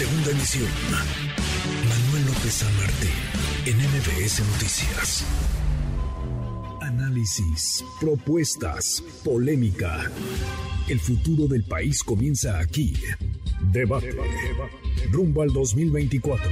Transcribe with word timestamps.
Segunda 0.00 0.30
emisión. 0.30 0.66
Manuel 1.86 2.24
López 2.24 2.54
San 2.54 2.74
Martín, 2.78 3.10
en 3.66 3.76
MBS 3.76 4.40
Noticias. 4.50 5.26
Análisis, 6.80 7.84
propuestas, 8.00 9.04
polémica. 9.22 10.10
El 10.88 11.00
futuro 11.00 11.46
del 11.48 11.64
país 11.64 12.02
comienza 12.02 12.58
aquí. 12.58 12.94
Debate. 13.72 14.16
Rumbo 15.10 15.42
al 15.42 15.52
2024. 15.52 16.48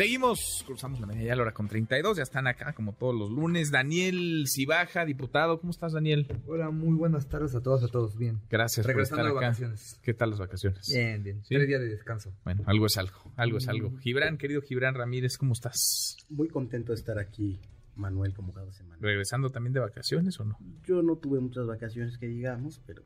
Seguimos, 0.00 0.64
cruzamos 0.66 0.98
la 0.98 1.06
media 1.06 1.34
hora 1.34 1.52
con 1.52 1.68
32, 1.68 2.16
ya 2.16 2.22
están 2.22 2.46
acá 2.46 2.72
como 2.72 2.94
todos 2.94 3.14
los 3.14 3.30
lunes. 3.30 3.70
Daniel 3.70 4.46
Cibaja, 4.48 5.04
diputado, 5.04 5.60
¿cómo 5.60 5.72
estás 5.72 5.92
Daniel? 5.92 6.26
Hola, 6.46 6.70
muy 6.70 6.96
buenas 6.96 7.28
tardes 7.28 7.54
a 7.54 7.62
todos, 7.62 7.84
a 7.84 7.88
todos, 7.88 8.16
bien. 8.16 8.40
Gracias 8.48 8.86
Regresando 8.86 9.24
por 9.24 9.26
estar 9.26 9.34
de 9.34 9.38
acá. 9.38 9.48
vacaciones. 9.48 10.00
¿Qué 10.02 10.14
tal 10.14 10.30
las 10.30 10.38
vacaciones? 10.38 10.88
Bien, 10.90 11.22
bien. 11.22 11.42
¿Sí? 11.42 11.54
Tres 11.54 11.68
días 11.68 11.82
de 11.82 11.88
descanso. 11.88 12.32
Bueno, 12.44 12.62
algo 12.64 12.86
es 12.86 12.96
algo, 12.96 13.30
algo 13.36 13.58
es 13.58 13.68
algo. 13.68 13.90
Mm. 13.90 13.98
Gibran, 13.98 14.38
querido 14.38 14.62
Gibran 14.62 14.94
Ramírez, 14.94 15.36
¿cómo 15.36 15.52
estás? 15.52 16.16
Muy 16.30 16.48
contento 16.48 16.92
de 16.92 16.98
estar 16.98 17.18
aquí, 17.18 17.60
Manuel, 17.94 18.32
como 18.32 18.54
cada 18.54 18.72
semana. 18.72 18.96
¿Regresando 19.02 19.50
también 19.50 19.74
de 19.74 19.80
vacaciones 19.80 20.40
o 20.40 20.46
no? 20.46 20.56
Yo 20.86 21.02
no 21.02 21.16
tuve 21.16 21.40
muchas 21.40 21.66
vacaciones 21.66 22.16
que 22.16 22.26
digamos, 22.26 22.80
pero 22.86 23.02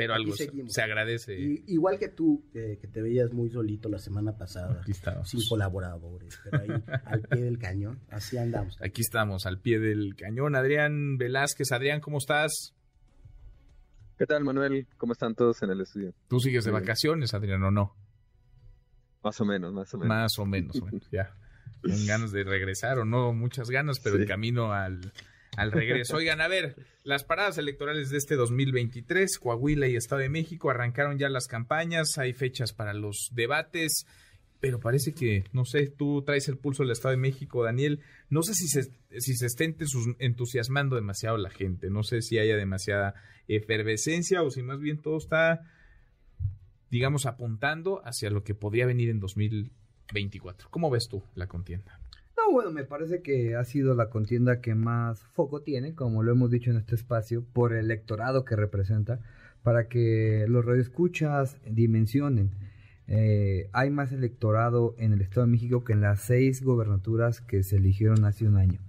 Pero 0.00 0.14
Aquí 0.14 0.22
algo 0.22 0.36
se, 0.36 0.44
seguimos. 0.46 0.72
se 0.72 0.82
agradece. 0.82 1.36
igual 1.66 1.98
que 1.98 2.08
tú, 2.08 2.44
que, 2.52 2.78
que 2.80 2.88
te 2.88 3.02
veías 3.02 3.32
muy 3.32 3.50
solito 3.50 3.88
la 3.88 3.98
semana 3.98 4.36
pasada, 4.36 4.80
Aquí 4.82 4.92
estamos. 4.92 5.28
sin 5.28 5.40
colaboradores, 5.48 6.38
pero 6.44 6.62
ahí 6.62 6.82
al 7.04 7.20
pie 7.22 7.42
del 7.42 7.58
cañón, 7.58 8.00
así 8.10 8.36
andamos. 8.38 8.76
Aquí 8.82 9.00
estamos, 9.02 9.46
al 9.46 9.58
pie 9.60 9.78
del 9.78 10.14
cañón. 10.16 10.54
Adrián 10.56 11.16
Velázquez, 11.18 11.72
Adrián, 11.72 12.00
¿cómo 12.00 12.18
estás? 12.18 12.74
¿Qué 14.18 14.26
tal, 14.26 14.44
Manuel? 14.44 14.86
¿Cómo 14.98 15.12
están 15.12 15.34
todos 15.34 15.62
en 15.62 15.70
el 15.70 15.80
estudio? 15.80 16.12
¿Tú 16.28 16.40
sigues 16.40 16.64
de 16.64 16.70
vacaciones, 16.70 17.32
Adrián, 17.32 17.62
o 17.62 17.70
no? 17.70 17.94
Más 19.24 19.40
o 19.40 19.44
menos, 19.44 19.72
más 19.72 19.92
o 19.94 19.98
menos. 19.98 20.08
Más 20.08 20.38
o 20.38 20.46
menos, 20.46 20.80
bueno, 20.80 20.98
ya. 21.10 21.34
Con 21.82 22.06
ganas 22.06 22.30
de 22.30 22.44
regresar 22.44 22.98
o 22.98 23.04
no, 23.06 23.32
muchas 23.32 23.70
ganas, 23.70 23.98
pero 24.04 24.16
Sí. 24.16 24.22
en 24.22 24.28
camino 24.28 24.72
al, 24.74 25.00
al 25.60 25.72
regreso. 25.72 26.16
Oigan, 26.16 26.40
a 26.40 26.48
ver, 26.48 26.74
las 27.04 27.24
paradas 27.24 27.58
electorales 27.58 28.08
de 28.08 28.16
este 28.16 28.34
2023, 28.34 29.38
Coahuila 29.38 29.88
y 29.88 29.96
Estado 29.96 30.22
de 30.22 30.30
México, 30.30 30.70
arrancaron 30.70 31.18
ya 31.18 31.28
las 31.28 31.48
campañas, 31.48 32.16
hay 32.16 32.32
fechas 32.32 32.72
para 32.72 32.94
los 32.94 33.28
debates, 33.32 34.06
pero 34.60 34.80
parece 34.80 35.12
que, 35.12 35.44
no 35.52 35.66
sé, 35.66 35.86
tú 35.88 36.22
traes 36.22 36.48
el 36.48 36.56
pulso 36.56 36.82
del 36.82 36.92
Estado 36.92 37.12
de 37.12 37.20
México, 37.20 37.62
Daniel, 37.62 38.00
no 38.30 38.42
sé 38.42 38.54
si 38.54 38.68
se, 38.68 38.90
si 39.18 39.34
se 39.34 39.46
entusiasmando 40.18 40.96
demasiado 40.96 41.36
la 41.36 41.50
gente, 41.50 41.90
no 41.90 42.04
sé 42.04 42.22
si 42.22 42.38
haya 42.38 42.56
demasiada 42.56 43.14
efervescencia 43.46 44.42
o 44.42 44.50
si 44.50 44.62
más 44.62 44.80
bien 44.80 45.02
todo 45.02 45.18
está, 45.18 45.60
digamos, 46.90 47.26
apuntando 47.26 48.00
hacia 48.06 48.30
lo 48.30 48.44
que 48.44 48.54
podría 48.54 48.86
venir 48.86 49.10
en 49.10 49.20
2024. 49.20 50.68
¿Cómo 50.70 50.88
ves 50.88 51.06
tú 51.08 51.22
la 51.34 51.48
contienda? 51.48 52.00
No, 52.46 52.52
bueno, 52.52 52.70
me 52.70 52.84
parece 52.84 53.22
que 53.22 53.54
ha 53.54 53.64
sido 53.64 53.94
la 53.94 54.08
contienda 54.08 54.60
que 54.60 54.74
más 54.74 55.22
foco 55.34 55.62
tiene, 55.62 55.94
como 55.94 56.22
lo 56.22 56.32
hemos 56.32 56.50
dicho 56.50 56.70
en 56.70 56.78
este 56.78 56.94
espacio, 56.94 57.44
por 57.52 57.72
el 57.72 57.86
electorado 57.86 58.44
que 58.44 58.56
representa, 58.56 59.20
para 59.62 59.88
que 59.88 60.46
los 60.48 60.64
radioescuchas 60.64 61.58
dimensionen. 61.66 62.50
Eh, 63.08 63.68
hay 63.72 63.90
más 63.90 64.12
electorado 64.12 64.94
en 64.98 65.12
el 65.12 65.20
Estado 65.20 65.46
de 65.46 65.52
México 65.52 65.84
que 65.84 65.92
en 65.92 66.00
las 66.00 66.20
seis 66.20 66.62
gobernaturas 66.62 67.40
que 67.40 67.62
se 67.62 67.76
eligieron 67.76 68.24
hace 68.24 68.46
un 68.46 68.56
año. 68.56 68.80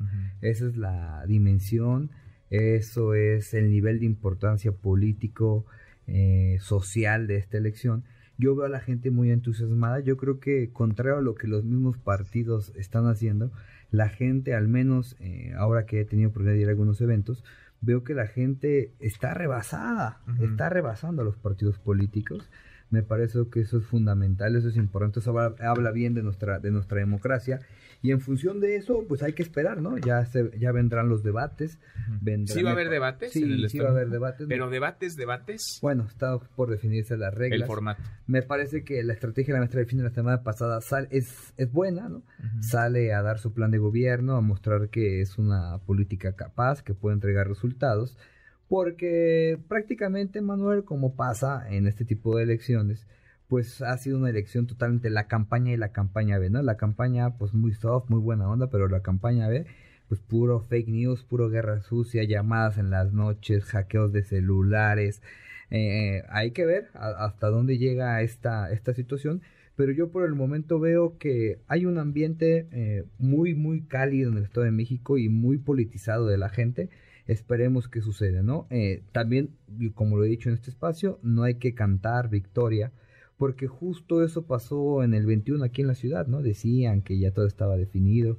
Esa 0.42 0.68
es 0.68 0.78
la 0.78 1.26
dimensión, 1.28 2.12
eso 2.50 3.16
es 3.16 3.54
el 3.54 3.70
nivel 3.70 4.00
de 4.00 4.06
importancia 4.06 4.72
político, 4.72 5.66
eh, 6.08 6.58
social 6.62 7.28
de 7.28 7.38
esta 7.38 7.58
elección. 7.58 8.04
Yo 8.42 8.56
veo 8.56 8.66
a 8.66 8.70
la 8.70 8.80
gente 8.80 9.12
muy 9.12 9.30
entusiasmada. 9.30 10.00
Yo 10.00 10.18
creo 10.18 10.40
que, 10.40 10.72
contrario 10.74 11.20
a 11.20 11.22
lo 11.22 11.36
que 11.36 11.48
los 11.48 11.64
mismos 11.64 12.00
partidos 12.00 12.74
están 12.76 13.06
haciendo, 13.06 13.52
la 13.92 14.10
gente, 14.10 14.56
al 14.56 14.68
menos 14.68 15.16
eh, 15.20 15.54
ahora 15.56 15.86
que 15.86 16.02
he 16.02 16.06
tenido 16.06 16.30
oportunidad 16.30 16.56
de 16.56 16.62
ir 16.62 16.68
a 16.68 16.72
algunos 16.72 17.00
eventos, 17.02 17.44
veo 17.82 18.04
que 18.04 18.16
la 18.16 18.26
gente 18.26 18.94
está 19.00 19.36
rebasada, 19.36 20.22
está 20.42 20.70
rebasando 20.70 21.22
a 21.22 21.26
los 21.26 21.38
partidos 21.38 21.78
políticos. 21.78 22.50
Me 22.90 23.04
parece 23.04 23.40
que 23.52 23.60
eso 23.60 23.78
es 23.78 23.86
fundamental, 23.86 24.56
eso 24.56 24.70
es 24.70 24.76
importante, 24.76 25.20
eso 25.20 25.38
habla, 25.38 25.56
habla 25.64 25.92
bien 25.92 26.16
de 26.16 26.24
nuestra, 26.24 26.60
de 26.60 26.72
nuestra 26.72 26.98
democracia. 26.98 27.60
Y 28.04 28.10
en 28.12 28.20
función 28.20 28.60
de 28.60 28.78
eso, 28.78 29.06
pues 29.08 29.22
hay 29.22 29.34
que 29.34 29.44
esperar, 29.44 29.80
¿no? 29.82 29.96
Ya, 30.00 30.26
se, 30.26 30.50
ya 30.58 30.72
vendrán 30.72 31.08
los 31.08 31.22
debates. 31.22 31.80
vendrán- 32.22 32.48
¿Sí 32.58 32.64
va 32.64 32.72
a 32.72 32.74
haber 32.74 32.90
debates 32.90 33.32
Sí, 33.32 33.44
en 33.44 33.52
el 33.52 33.70
sí 33.70 33.78
va 33.80 33.90
a 33.90 33.92
haber 33.92 34.10
debates. 34.10 34.48
Pero 34.50 34.70
debates, 34.72 35.16
debates, 35.16 35.78
Bueno, 35.84 36.06
está 36.08 36.40
por 36.40 36.72
definirse 36.72 37.16
las 37.16 37.32
reglas. 37.34 37.62
el 37.62 37.68
formato. 37.68 38.02
Me 38.26 38.42
parece 38.42 38.84
que 38.84 39.04
la 39.04 39.14
estrategia 39.14 39.54
de 39.54 39.58
la 39.58 39.62
maestra 39.62 39.82
de 39.82 39.86
fin 39.86 40.00
de 40.00 40.06
la 40.06 40.10
semana 40.10 40.42
pasada 40.42 40.82
sal- 40.82 41.08
es, 41.12 41.54
es 41.58 41.72
buena, 41.72 42.10
¿no? 42.10 42.24
Sale 42.62 43.14
a 43.14 43.22
dar 43.22 43.38
su 43.38 43.54
plan 43.54 43.70
de 43.70 43.78
gobierno, 43.78 44.36
a 44.36 44.42
mostrar 44.42 44.90
que 44.90 45.22
es 45.22 45.38
una 45.38 45.78
política 45.86 46.34
capaz, 46.36 46.82
que 46.82 46.96
puede 46.96 47.14
entregar 47.14 47.48
resultados, 47.48 48.18
porque 48.68 49.60
prácticamente, 49.68 50.42
Manuel, 50.42 50.86
como 50.86 51.16
pasa 51.16 51.70
en 51.70 51.88
este 51.88 52.06
tipo 52.06 52.38
de 52.38 52.44
elecciones, 52.44 53.06
pues 53.52 53.82
ha 53.82 53.98
sido 53.98 54.18
una 54.18 54.30
elección 54.30 54.66
totalmente 54.66 55.10
la 55.10 55.28
campaña 55.28 55.74
y 55.74 55.76
la 55.76 55.92
campaña 55.92 56.40
B, 56.40 56.50
¿no? 56.50 56.62
La 56.62 56.78
campaña, 56.78 57.38
pues 57.38 57.54
muy 57.54 57.74
soft, 57.74 58.10
muy 58.10 58.22
buena 58.22 58.48
onda, 58.48 58.70
pero 58.70 58.88
la 58.88 59.02
campaña 59.02 59.50
B, 59.50 59.66
pues 60.08 60.22
puro 60.22 60.62
fake 60.62 60.88
news, 60.88 61.26
puro 61.26 61.50
guerra 61.50 61.82
sucia, 61.82 62.24
llamadas 62.24 62.78
en 62.78 62.90
las 62.90 63.12
noches, 63.12 63.66
hackeos 63.66 64.14
de 64.14 64.24
celulares. 64.24 65.22
Eh, 65.70 66.24
hay 66.30 66.52
que 66.52 66.66
ver 66.66 66.92
hasta 66.94 67.50
dónde 67.50 67.78
llega 67.78 68.22
esta, 68.22 68.72
esta 68.72 68.94
situación, 68.94 69.42
pero 69.76 69.92
yo 69.92 70.12
por 70.12 70.24
el 70.24 70.34
momento 70.34 70.80
veo 70.80 71.18
que 71.18 71.60
hay 71.68 71.86
un 71.86 71.98
ambiente 71.98 72.70
eh, 72.72 73.04
muy, 73.18 73.54
muy 73.54 73.82
cálido 73.82 74.32
en 74.32 74.38
el 74.38 74.46
Estado 74.46 74.64
de 74.64 74.72
México 74.72 75.18
y 75.18 75.28
muy 75.28 75.58
politizado 75.58 76.26
de 76.26 76.38
la 76.38 76.48
gente. 76.48 76.90
Esperemos 77.28 77.90
que 77.90 78.00
suceda, 78.00 78.44
¿no? 78.44 78.68
Eh, 78.70 79.04
también, 79.12 79.50
como 79.94 80.16
lo 80.16 80.24
he 80.24 80.30
dicho 80.30 80.48
en 80.48 80.56
este 80.56 80.70
espacio, 80.70 81.20
no 81.22 81.44
hay 81.44 81.56
que 81.56 81.74
cantar 81.74 82.30
victoria, 82.30 82.94
porque 83.42 83.66
justo 83.66 84.24
eso 84.24 84.44
pasó 84.46 85.02
en 85.02 85.16
el 85.16 85.26
21 85.26 85.64
aquí 85.64 85.82
en 85.82 85.88
la 85.88 85.96
ciudad, 85.96 86.28
¿no? 86.28 86.44
Decían 86.44 87.02
que 87.02 87.18
ya 87.18 87.32
todo 87.32 87.48
estaba 87.48 87.76
definido 87.76 88.38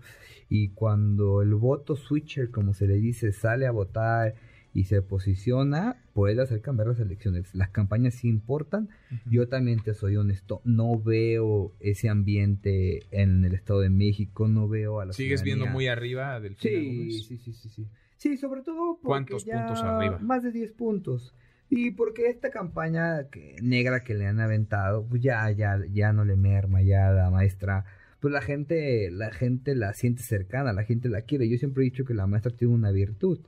y 0.49 0.69
cuando 0.69 1.43
el 1.43 1.57
voto 1.57 1.97
switcher, 1.97 2.53
como 2.53 2.73
se 2.73 2.87
le 2.87 2.95
dice, 2.99 3.33
sale 3.33 3.67
a 3.67 3.73
votar 3.73 4.37
y 4.73 4.85
se 4.85 5.03
posiciona, 5.03 5.97
puede 6.13 6.41
hacer 6.41 6.61
cambiar 6.61 6.87
las 6.87 7.01
elecciones. 7.01 7.53
Las 7.53 7.71
campañas 7.71 8.15
sí 8.15 8.29
importan. 8.29 8.91
Yo 9.29 9.49
también 9.49 9.81
te 9.81 9.93
soy 9.93 10.15
honesto, 10.15 10.61
no 10.65 10.97
veo 11.01 11.73
ese 11.81 12.09
ambiente 12.09 13.01
en 13.11 13.45
el 13.45 13.55
Estado 13.55 13.81
de 13.81 13.91
México, 13.91 14.47
no 14.47 14.69
veo 14.69 15.01
a 15.01 15.07
la 15.07 15.15
¿Sigues 15.15 15.43
viendo 15.43 15.65
ciudadanía. 15.65 15.75
muy 15.75 15.87
arriba 15.89 16.39
del 16.39 16.55
Sí, 16.59 17.11
sí, 17.23 17.39
sí, 17.39 17.53
sí, 17.55 17.69
sí. 17.69 17.89
Sí, 18.19 18.37
sobre 18.37 18.63
todo 18.63 19.01
porque 19.03 19.09
¿Cuántos 19.09 19.45
ya 19.45 19.67
puntos 19.67 19.83
arriba? 19.83 20.21
Más 20.21 20.45
de 20.45 20.53
10 20.53 20.71
puntos. 20.75 21.35
Y 21.75 21.93
porque 21.93 22.27
esta 22.29 22.51
campaña 22.51 23.31
que- 23.31 23.57
negra 23.63 24.05
que 24.05 24.13
le 24.15 24.27
han 24.27 24.41
aventado, 24.41 25.07
pues 25.09 25.23
ya, 25.23 25.51
ya, 25.53 25.81
ya 25.91 26.13
no 26.13 26.23
le 26.27 26.37
merma, 26.37 26.83
ya 26.83 27.11
la 27.13 27.31
maestra, 27.31 27.87
pues 28.21 28.31
la 28.31 28.43
gente, 28.43 29.11
la 29.11 29.31
gente 29.33 29.75
la 29.75 29.95
siente 29.95 30.23
cercana, 30.23 30.75
la 30.75 30.85
gente 30.85 31.09
la 31.09 31.23
quiere. 31.23 31.49
Yo 31.49 31.57
siempre 31.57 31.83
he 31.83 31.85
dicho 31.89 32.05
que 32.05 32.13
la 32.13 32.27
maestra 32.27 32.53
tiene 32.55 32.75
una 32.75 32.91
virtud. 32.91 33.41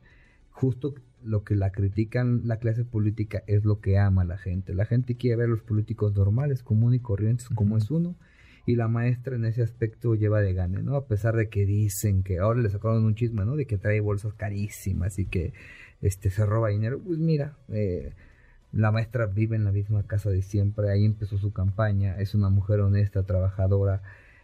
Justo 0.49 0.95
lo 1.23 1.45
que 1.45 1.55
la 1.55 1.71
critican 1.71 2.41
la 2.49 2.57
clase 2.57 2.87
política 2.87 3.43
es 3.47 3.67
lo 3.67 3.81
que 3.81 3.99
ama 3.99 4.25
la 4.25 4.39
gente. 4.39 4.73
La 4.73 4.87
gente 4.87 5.17
quiere 5.17 5.37
ver 5.37 5.47
a 5.49 5.51
los 5.51 5.63
políticos 5.63 6.15
normales, 6.17 6.63
comunes 6.63 7.01
y 7.01 7.03
corrientes, 7.03 7.51
como 7.51 7.77
es 7.77 7.91
uno. 7.91 8.17
Y 8.67 8.77
la 8.77 8.89
maestra 8.89 9.37
en 9.37 9.45
ese 9.45 9.63
aspecto 9.63 10.15
lleva 10.15 10.41
de 10.41 10.55
gane, 10.55 10.83
¿no? 10.83 10.97
A 10.97 11.07
pesar 11.07 11.37
de 11.37 11.49
que 11.49 11.67
dicen 11.67 12.23
que 12.23 12.39
ahora 12.39 12.61
le 12.63 12.71
sacaron 12.71 13.05
un 13.05 13.15
chisme, 13.15 13.45
¿no? 13.45 13.57
De 13.57 13.67
que 13.67 13.79
trae 13.79 14.01
bolsas 14.01 14.33
carísimas 14.35 15.19
y 15.19 15.27
que 15.27 15.53
este 16.01 16.31
se 16.31 16.47
roba 16.47 16.69
dinero. 16.71 17.01
Pues 17.05 17.19
mira, 17.19 17.57
eh, 17.69 18.13
la 18.73 18.91
maestra 18.91 19.27
vive 19.27 19.57
en 19.57 19.65
la 19.65 19.73
misma 19.73 20.03
casa 20.07 20.31
de 20.31 20.43
siempre, 20.43 20.91
ahí 20.91 21.05
empezó 21.05 21.39
su 21.39 21.53
campaña, 21.53 22.19
es 22.19 22.35
una 22.35 22.49
mujer 22.51 22.81
honesta, 22.81 23.23
trabajadora. 23.25 24.03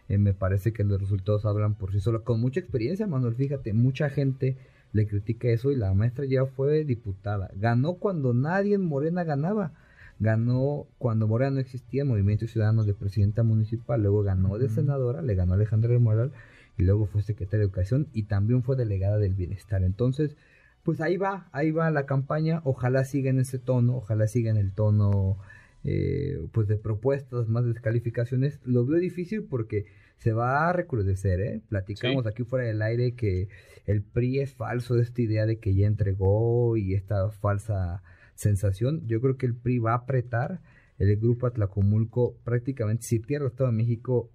eh, 0.09 0.17
me 0.17 0.33
parece 0.33 0.73
que 0.73 0.83
los 0.83 0.99
resultados 1.01 1.45
hablan 1.45 1.75
por 1.75 1.91
sí 1.91 1.99
solos. 1.99 2.23
Con 2.23 2.39
mucha 2.41 2.59
experiencia, 2.59 3.07
Manuel, 3.07 3.35
fíjate, 3.35 3.73
mucha 3.73 4.09
gente 4.09 4.57
le 4.93 5.07
critica 5.07 5.49
eso 5.49 5.71
y 5.71 5.75
la 5.75 5.93
maestra 5.93 6.25
ya 6.25 6.45
fue 6.45 6.83
diputada. 6.85 7.49
Ganó 7.55 7.95
cuando 7.95 8.33
nadie 8.33 8.75
en 8.75 8.85
Morena 8.85 9.23
ganaba. 9.23 9.73
Ganó 10.21 10.85
cuando 10.99 11.27
Morena 11.27 11.49
no 11.49 11.59
existía, 11.59 12.05
Movimiento 12.05 12.45
Ciudadano 12.45 12.83
de 12.83 12.93
presidenta 12.93 13.41
municipal, 13.41 14.03
luego 14.03 14.21
ganó 14.21 14.59
de 14.59 14.69
senadora, 14.69 15.23
le 15.23 15.33
ganó 15.33 15.55
Alejandra 15.55 15.89
del 15.89 15.99
Moral 15.99 16.31
y 16.77 16.83
luego 16.83 17.07
fue 17.07 17.23
secretaria 17.23 17.61
de 17.61 17.65
Educación 17.65 18.07
y 18.13 18.23
también 18.23 18.61
fue 18.61 18.75
delegada 18.75 19.17
del 19.17 19.33
Bienestar. 19.33 19.81
Entonces, 19.81 20.37
pues 20.83 21.01
ahí 21.01 21.17
va, 21.17 21.49
ahí 21.53 21.71
va 21.71 21.89
la 21.89 22.05
campaña, 22.05 22.61
ojalá 22.65 23.03
siga 23.03 23.31
en 23.31 23.39
ese 23.39 23.57
tono, 23.57 23.95
ojalá 23.97 24.27
siga 24.27 24.51
en 24.51 24.57
el 24.57 24.73
tono 24.73 25.39
eh, 25.83 26.39
pues 26.51 26.67
de 26.67 26.77
propuestas, 26.77 27.47
más 27.47 27.65
descalificaciones. 27.65 28.59
Lo 28.63 28.85
veo 28.85 28.99
difícil 28.99 29.41
porque 29.41 29.87
se 30.17 30.33
va 30.33 30.69
a 30.69 30.73
recrudecer, 30.73 31.41
¿eh? 31.41 31.61
Platicamos 31.67 32.27
aquí 32.27 32.43
fuera 32.43 32.67
del 32.67 32.83
aire 32.83 33.15
que 33.15 33.49
el 33.87 34.03
PRI 34.03 34.41
es 34.41 34.53
falso 34.53 34.93
de 34.93 35.01
esta 35.01 35.19
idea 35.19 35.47
de 35.47 35.57
que 35.57 35.73
ya 35.73 35.87
entregó 35.87 36.77
y 36.77 36.93
esta 36.93 37.31
falsa 37.31 38.03
sensación. 38.41 39.07
Yo 39.07 39.21
creo 39.21 39.37
que 39.37 39.45
el 39.45 39.55
PRI 39.55 39.79
va 39.79 39.93
a 39.93 39.97
apretar 39.97 40.61
el 40.97 41.15
grupo 41.17 41.47
Atlacomulco 41.47 42.37
prácticamente 42.43 43.03
si 43.03 43.19
pierde 43.19 43.45
el 43.45 43.51
Estado 43.51 43.71
de 43.71 43.77
México 43.77 44.29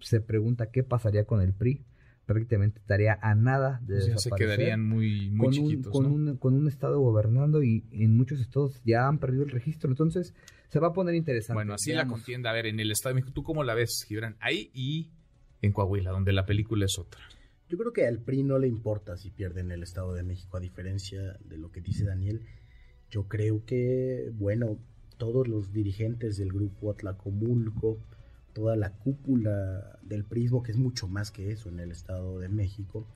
se 0.00 0.20
pregunta 0.20 0.70
qué 0.70 0.82
pasaría 0.82 1.24
con 1.24 1.40
el 1.40 1.54
PRI 1.54 1.84
prácticamente 2.26 2.80
estaría 2.80 3.18
a 3.20 3.34
nada 3.34 3.80
de 3.82 3.94
pues 3.94 4.06
ya 4.06 4.18
se 4.18 4.30
quedarían 4.30 4.82
muy, 4.82 5.30
muy 5.30 5.38
con 5.38 5.52
chiquitos. 5.52 5.94
Un, 5.94 6.04
con, 6.04 6.12
un, 6.12 6.36
con 6.36 6.54
un 6.54 6.68
estado 6.68 6.98
gobernando 7.00 7.62
y 7.62 7.84
en 7.92 8.16
muchos 8.16 8.40
estados 8.40 8.80
ya 8.84 9.06
han 9.06 9.18
perdido 9.18 9.44
el 9.44 9.50
registro. 9.50 9.90
Entonces 9.90 10.34
se 10.68 10.80
va 10.80 10.88
a 10.88 10.92
poner 10.92 11.14
interesante. 11.14 11.54
Bueno, 11.54 11.74
así 11.74 11.92
la 11.92 12.06
contienda. 12.06 12.50
A 12.50 12.52
ver, 12.52 12.66
en 12.66 12.80
el 12.80 12.90
Estado 12.90 13.14
de 13.14 13.20
México, 13.20 13.32
¿tú 13.34 13.42
cómo 13.42 13.62
la 13.64 13.74
ves, 13.74 14.04
Gibran? 14.08 14.36
Ahí 14.40 14.70
y 14.74 15.10
en 15.62 15.72
Coahuila, 15.72 16.10
donde 16.10 16.32
la 16.32 16.46
película 16.46 16.84
es 16.84 16.98
otra. 16.98 17.20
Yo 17.68 17.78
creo 17.78 17.92
que 17.92 18.06
al 18.06 18.18
PRI 18.20 18.42
no 18.42 18.58
le 18.58 18.68
importa 18.68 19.16
si 19.16 19.30
pierden 19.30 19.70
el 19.70 19.82
Estado 19.82 20.12
de 20.14 20.22
México, 20.22 20.56
a 20.56 20.60
diferencia 20.60 21.38
de 21.44 21.58
lo 21.58 21.70
que 21.70 21.80
dice 21.80 22.04
Daniel. 22.04 22.42
Yo 23.10 23.28
creo 23.28 23.64
que, 23.64 24.32
bueno, 24.34 24.78
todos 25.16 25.48
los 25.48 25.72
dirigentes 25.72 26.36
del 26.36 26.52
grupo 26.52 26.90
Atlacomulco, 26.90 27.98
toda 28.52 28.76
la 28.76 28.92
cúpula 28.92 29.98
del 30.02 30.24
prismo, 30.24 30.62
que 30.62 30.72
es 30.72 30.78
mucho 30.78 31.08
más 31.08 31.30
que 31.30 31.52
eso 31.52 31.68
en 31.68 31.80
el 31.80 31.90
Estado 31.90 32.38
de 32.38 32.48
México, 32.48 33.06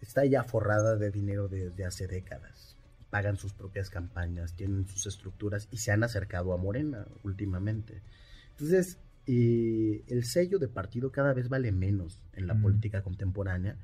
está 0.00 0.24
ya 0.24 0.42
forrada 0.44 0.96
de 0.96 1.10
dinero 1.10 1.48
desde 1.48 1.84
hace 1.84 2.06
décadas. 2.06 2.76
Pagan 3.10 3.36
sus 3.36 3.52
propias 3.52 3.90
campañas, 3.90 4.54
tienen 4.54 4.86
sus 4.86 5.06
estructuras 5.06 5.68
y 5.70 5.78
se 5.78 5.92
han 5.92 6.02
acercado 6.02 6.52
a 6.52 6.56
Morena 6.56 7.06
últimamente. 7.22 8.02
Entonces, 8.50 8.98
eh, 9.26 10.02
el 10.08 10.24
sello 10.24 10.58
de 10.58 10.68
partido 10.68 11.12
cada 11.12 11.32
vez 11.32 11.48
vale 11.48 11.70
menos 11.70 12.20
en 12.32 12.46
la 12.46 12.54
mm. 12.54 12.62
política 12.62 13.02
contemporánea 13.02 13.76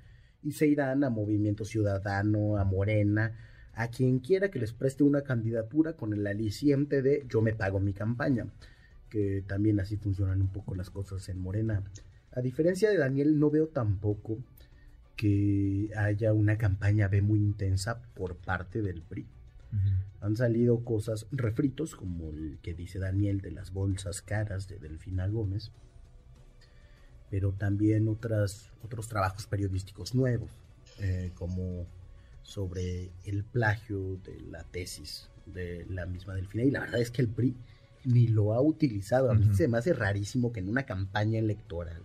y 0.43 0.53
se 0.53 0.67
irán 0.67 1.05
a 1.05 1.11
Movimiento 1.11 1.65
Ciudadano, 1.65 2.57
a 2.57 2.65
Morena, 2.65 3.37
a 3.79 3.89
quien 3.89 4.19
quiera 4.19 4.51
que 4.51 4.59
les 4.59 4.73
preste 4.73 5.05
una 5.05 5.23
candidatura 5.23 5.93
con 5.93 6.13
el 6.13 6.27
aliciente 6.27 7.01
de 7.01 7.25
yo 7.29 7.41
me 7.41 7.55
pago 7.55 7.79
mi 7.79 7.93
campaña 7.93 8.49
que 9.09 9.45
también 9.47 9.79
así 9.79 9.97
funcionan 9.97 10.43
un 10.43 10.49
poco 10.49 10.75
las 10.75 10.91
cosas 10.91 11.29
en 11.29 11.39
Morena. 11.39 11.83
A 12.33 12.41
diferencia 12.41 12.91
de 12.91 12.99
Daniel, 12.99 13.39
no 13.39 13.51
veo 13.51 13.69
tampoco 13.69 14.39
que 15.17 15.91
haya 15.97 16.33
una 16.33 16.59
campaña 16.59 17.07
B 17.07 17.23
muy 17.23 17.39
intensa 17.39 18.03
por 18.15 18.37
parte 18.37 18.83
del 18.83 19.01
PRI. 19.01 19.27
Han 20.21 20.37
salido 20.37 20.83
cosas 20.83 21.27
refritos, 21.31 21.95
como 21.95 22.31
el 22.31 22.59
que 22.63 22.75
dice 22.75 22.99
Daniel 22.99 23.41
de 23.41 23.53
las 23.53 23.73
bolsas 23.73 24.23
caras 24.23 24.67
de 24.67 24.79
Delfina 24.79 25.29
Gómez, 25.29 25.71
pero 27.31 27.53
también 27.53 28.09
otras, 28.09 28.73
otros 28.83 29.09
trabajos 29.09 29.47
periodísticos 29.47 30.15
nuevos, 30.15 30.51
eh, 30.99 31.31
como 31.35 31.87
sobre 32.49 33.11
el 33.27 33.45
plagio 33.45 34.17
de 34.25 34.41
la 34.51 34.65
tesis 34.65 35.29
de 35.45 35.85
la 35.91 36.07
misma 36.07 36.35
Delfina. 36.35 36.65
Y 36.65 36.71
la 36.71 36.81
verdad 36.81 37.01
es 37.01 37.11
que 37.11 37.21
el 37.21 37.29
PRI 37.29 37.55
ni 38.05 38.27
lo 38.27 38.55
ha 38.55 38.63
utilizado. 38.63 39.31
A 39.31 39.35
mí 39.35 39.55
se 39.55 39.69
me 39.69 39.77
hace 39.77 39.93
rarísimo 39.93 40.51
que 40.51 40.61
en 40.61 40.71
una 40.71 40.85
campaña 40.85 41.39
electoral 41.39 42.03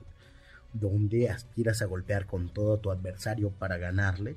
donde 0.73 1.29
aspiras 1.29 1.81
a 1.81 1.85
golpear 1.85 2.25
con 2.25 2.49
todo 2.49 2.73
a 2.73 2.81
tu 2.81 2.91
adversario 2.91 3.51
para 3.51 3.77
ganarle, 3.77 4.35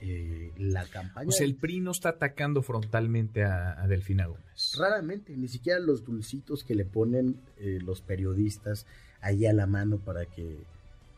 eh, 0.00 0.52
la 0.58 0.84
campaña... 0.86 1.26
Pues 1.26 1.40
el 1.42 1.54
PRI 1.54 1.78
no 1.78 1.92
está 1.92 2.08
atacando 2.08 2.62
frontalmente 2.62 3.44
a, 3.44 3.86
Delfina 3.86 4.26
Gómez. 4.26 4.74
Raramente, 4.78 5.36
ni 5.36 5.46
siquiera 5.46 5.78
los 5.78 6.04
dulcitos 6.04 6.64
que 6.64 6.74
le 6.74 6.86
ponen 6.86 7.36
eh, 7.58 7.78
los 7.80 8.00
periodistas 8.00 8.84
ahí 9.20 9.46
a 9.46 9.52
la 9.52 9.68
mano 9.68 9.98
para 9.98 10.26
que, 10.26 10.58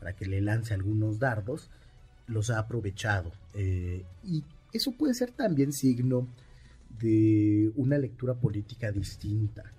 para 0.00 0.12
que 0.12 0.26
le 0.26 0.42
lance 0.42 0.74
algunos 0.74 1.18
dardos, 1.18 1.70
los 2.32 2.50
ha 2.50 2.58
aprovechado. 2.58 3.32
Eh, 3.55 4.05
y 4.25 4.44
eso 4.73 4.93
puede 4.93 5.14
ser 5.14 5.31
también 5.32 5.73
signo 5.73 6.26
de 6.99 7.73
una 7.76 7.99
lectura 7.99 8.34
política 8.34 8.90
distinta. 8.93 9.73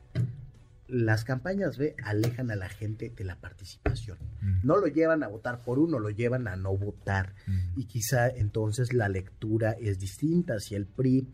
Las 0.88 1.24
campañas 1.24 1.78
B 1.78 1.96
alejan 2.04 2.52
a 2.52 2.56
la 2.56 2.70
gente 2.70 3.12
de 3.16 3.24
la 3.24 3.36
participación. 3.40 4.18
Mm. 4.42 4.60
No 4.64 4.78
lo 4.78 4.88
llevan 4.88 5.24
a 5.24 5.28
votar 5.28 5.64
por 5.64 5.80
uno, 5.80 5.98
lo 5.98 6.10
llevan 6.10 6.48
a 6.48 6.56
no 6.56 6.78
votar. 6.78 7.34
Mm. 7.48 7.80
Y 7.80 7.86
quizá 7.86 8.30
entonces 8.30 8.94
la 8.94 9.10
lectura 9.10 9.72
es 9.72 10.00
distinta. 10.00 10.60
Si 10.60 10.76
el 10.76 10.86
PRI 10.86 11.28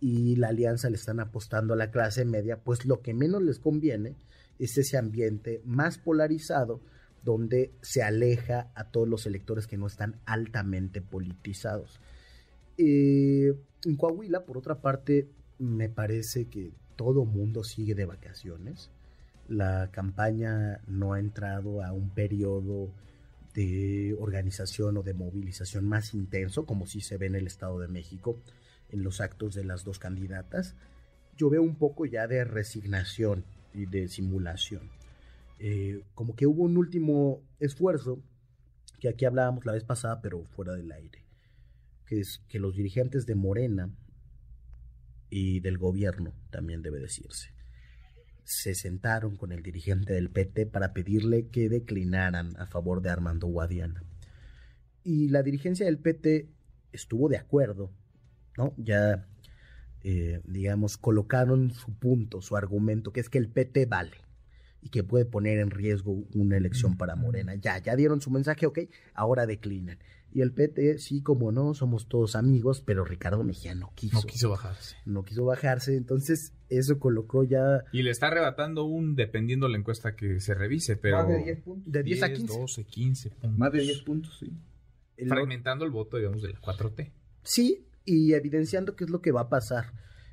y 0.00 0.36
la 0.36 0.48
alianza 0.48 0.88
le 0.88 0.96
están 0.96 1.20
apostando 1.20 1.74
a 1.74 1.76
la 1.76 1.90
clase 1.90 2.24
media, 2.24 2.58
pues 2.58 2.86
lo 2.86 3.02
que 3.02 3.12
menos 3.12 3.42
les 3.42 3.58
conviene 3.58 4.16
es 4.58 4.78
ese 4.78 4.96
ambiente 4.96 5.60
más 5.64 5.98
polarizado 5.98 6.80
donde 7.24 7.72
se 7.82 8.02
aleja 8.02 8.70
a 8.74 8.90
todos 8.90 9.08
los 9.08 9.26
electores 9.26 9.66
que 9.66 9.76
no 9.76 9.86
están 9.86 10.20
altamente 10.26 11.00
politizados. 11.00 12.00
Eh, 12.78 13.54
en 13.84 13.96
Coahuila, 13.96 14.44
por 14.44 14.58
otra 14.58 14.80
parte, 14.80 15.28
me 15.58 15.88
parece 15.88 16.46
que 16.46 16.72
todo 16.96 17.24
mundo 17.24 17.64
sigue 17.64 17.94
de 17.94 18.06
vacaciones. 18.06 18.90
La 19.48 19.90
campaña 19.92 20.80
no 20.86 21.12
ha 21.12 21.20
entrado 21.20 21.82
a 21.82 21.92
un 21.92 22.10
periodo 22.10 22.90
de 23.54 24.16
organización 24.18 24.96
o 24.96 25.02
de 25.02 25.14
movilización 25.14 25.86
más 25.86 26.14
intenso, 26.14 26.64
como 26.64 26.86
sí 26.86 27.00
se 27.00 27.18
ve 27.18 27.26
en 27.26 27.34
el 27.34 27.46
Estado 27.46 27.78
de 27.78 27.88
México, 27.88 28.38
en 28.90 29.02
los 29.02 29.20
actos 29.20 29.54
de 29.54 29.64
las 29.64 29.84
dos 29.84 29.98
candidatas. 29.98 30.74
Yo 31.36 31.50
veo 31.50 31.62
un 31.62 31.76
poco 31.76 32.06
ya 32.06 32.26
de 32.26 32.44
resignación 32.44 33.44
y 33.74 33.86
de 33.86 34.08
simulación. 34.08 34.90
Eh, 35.64 36.02
como 36.14 36.34
que 36.34 36.46
hubo 36.46 36.64
un 36.64 36.76
último 36.76 37.42
esfuerzo, 37.60 38.20
que 38.98 39.08
aquí 39.08 39.24
hablábamos 39.24 39.64
la 39.64 39.72
vez 39.72 39.84
pasada, 39.84 40.20
pero 40.20 40.44
fuera 40.44 40.74
del 40.74 40.90
aire 40.90 41.22
que 42.12 42.20
es 42.20 42.42
que 42.48 42.58
los 42.58 42.76
dirigentes 42.76 43.24
de 43.24 43.34
Morena 43.34 43.90
y 45.30 45.60
del 45.60 45.78
gobierno, 45.78 46.34
también 46.50 46.82
debe 46.82 47.00
decirse, 47.00 47.54
se 48.44 48.74
sentaron 48.74 49.36
con 49.36 49.50
el 49.50 49.62
dirigente 49.62 50.12
del 50.12 50.28
PT 50.28 50.66
para 50.66 50.92
pedirle 50.92 51.48
que 51.48 51.70
declinaran 51.70 52.54
a 52.58 52.66
favor 52.66 53.00
de 53.00 53.08
Armando 53.08 53.46
Guadiana. 53.46 54.04
Y 55.04 55.28
la 55.28 55.42
dirigencia 55.42 55.86
del 55.86 55.98
PT 55.98 56.50
estuvo 56.92 57.30
de 57.30 57.38
acuerdo, 57.38 57.90
¿no? 58.58 58.74
Ya, 58.76 59.26
eh, 60.02 60.42
digamos, 60.44 60.98
colocaron 60.98 61.70
su 61.70 61.94
punto, 61.94 62.42
su 62.42 62.56
argumento, 62.56 63.12
que 63.12 63.20
es 63.20 63.30
que 63.30 63.38
el 63.38 63.48
PT 63.48 63.86
vale 63.86 64.18
y 64.82 64.88
que 64.88 65.04
puede 65.04 65.24
poner 65.24 65.60
en 65.60 65.70
riesgo 65.70 66.24
una 66.34 66.56
elección 66.56 66.96
para 66.96 67.14
Morena. 67.14 67.54
Ya, 67.54 67.78
ya 67.78 67.94
dieron 67.94 68.20
su 68.20 68.30
mensaje, 68.30 68.66
ok, 68.66 68.80
ahora 69.14 69.46
declinan. 69.46 69.98
Y 70.34 70.40
el 70.40 70.52
PT, 70.52 70.98
sí, 70.98 71.22
como 71.22 71.52
no, 71.52 71.74
somos 71.74 72.08
todos 72.08 72.36
amigos, 72.36 72.82
pero 72.84 73.04
Ricardo 73.04 73.44
Mejía 73.44 73.74
no 73.74 73.92
quiso. 73.94 74.16
No 74.16 74.22
quiso 74.22 74.50
bajarse. 74.50 74.96
No 75.04 75.24
quiso 75.24 75.44
bajarse, 75.44 75.94
entonces 75.96 76.54
eso 76.70 76.98
colocó 76.98 77.44
ya... 77.44 77.84
Y 77.92 78.02
le 78.02 78.10
está 78.10 78.28
arrebatando 78.28 78.84
un, 78.84 79.14
dependiendo 79.14 79.68
la 79.68 79.78
encuesta 79.78 80.16
que 80.16 80.40
se 80.40 80.54
revise, 80.54 80.96
pero... 80.96 81.18
Más 81.18 81.28
de 81.28 81.44
10 81.44 81.60
puntos. 81.60 81.92
De 81.92 82.02
10, 82.02 82.22
a 82.22 82.32
15. 82.32 82.58
12, 82.58 82.84
15 82.84 83.30
puntos. 83.30 83.58
Más 83.58 83.72
de 83.72 83.80
10 83.80 84.02
puntos, 84.02 84.38
sí. 84.38 84.50
Fragmentando 85.28 85.84
el 85.84 85.90
voto, 85.90 86.16
digamos, 86.16 86.42
de 86.42 86.48
la 86.48 86.60
4T. 86.60 87.12
Sí, 87.42 87.86
y 88.04 88.32
evidenciando 88.32 88.96
qué 88.96 89.04
es 89.04 89.10
lo 89.10 89.20
que 89.20 89.32
va 89.32 89.42
a 89.42 89.48
pasar 89.48 89.92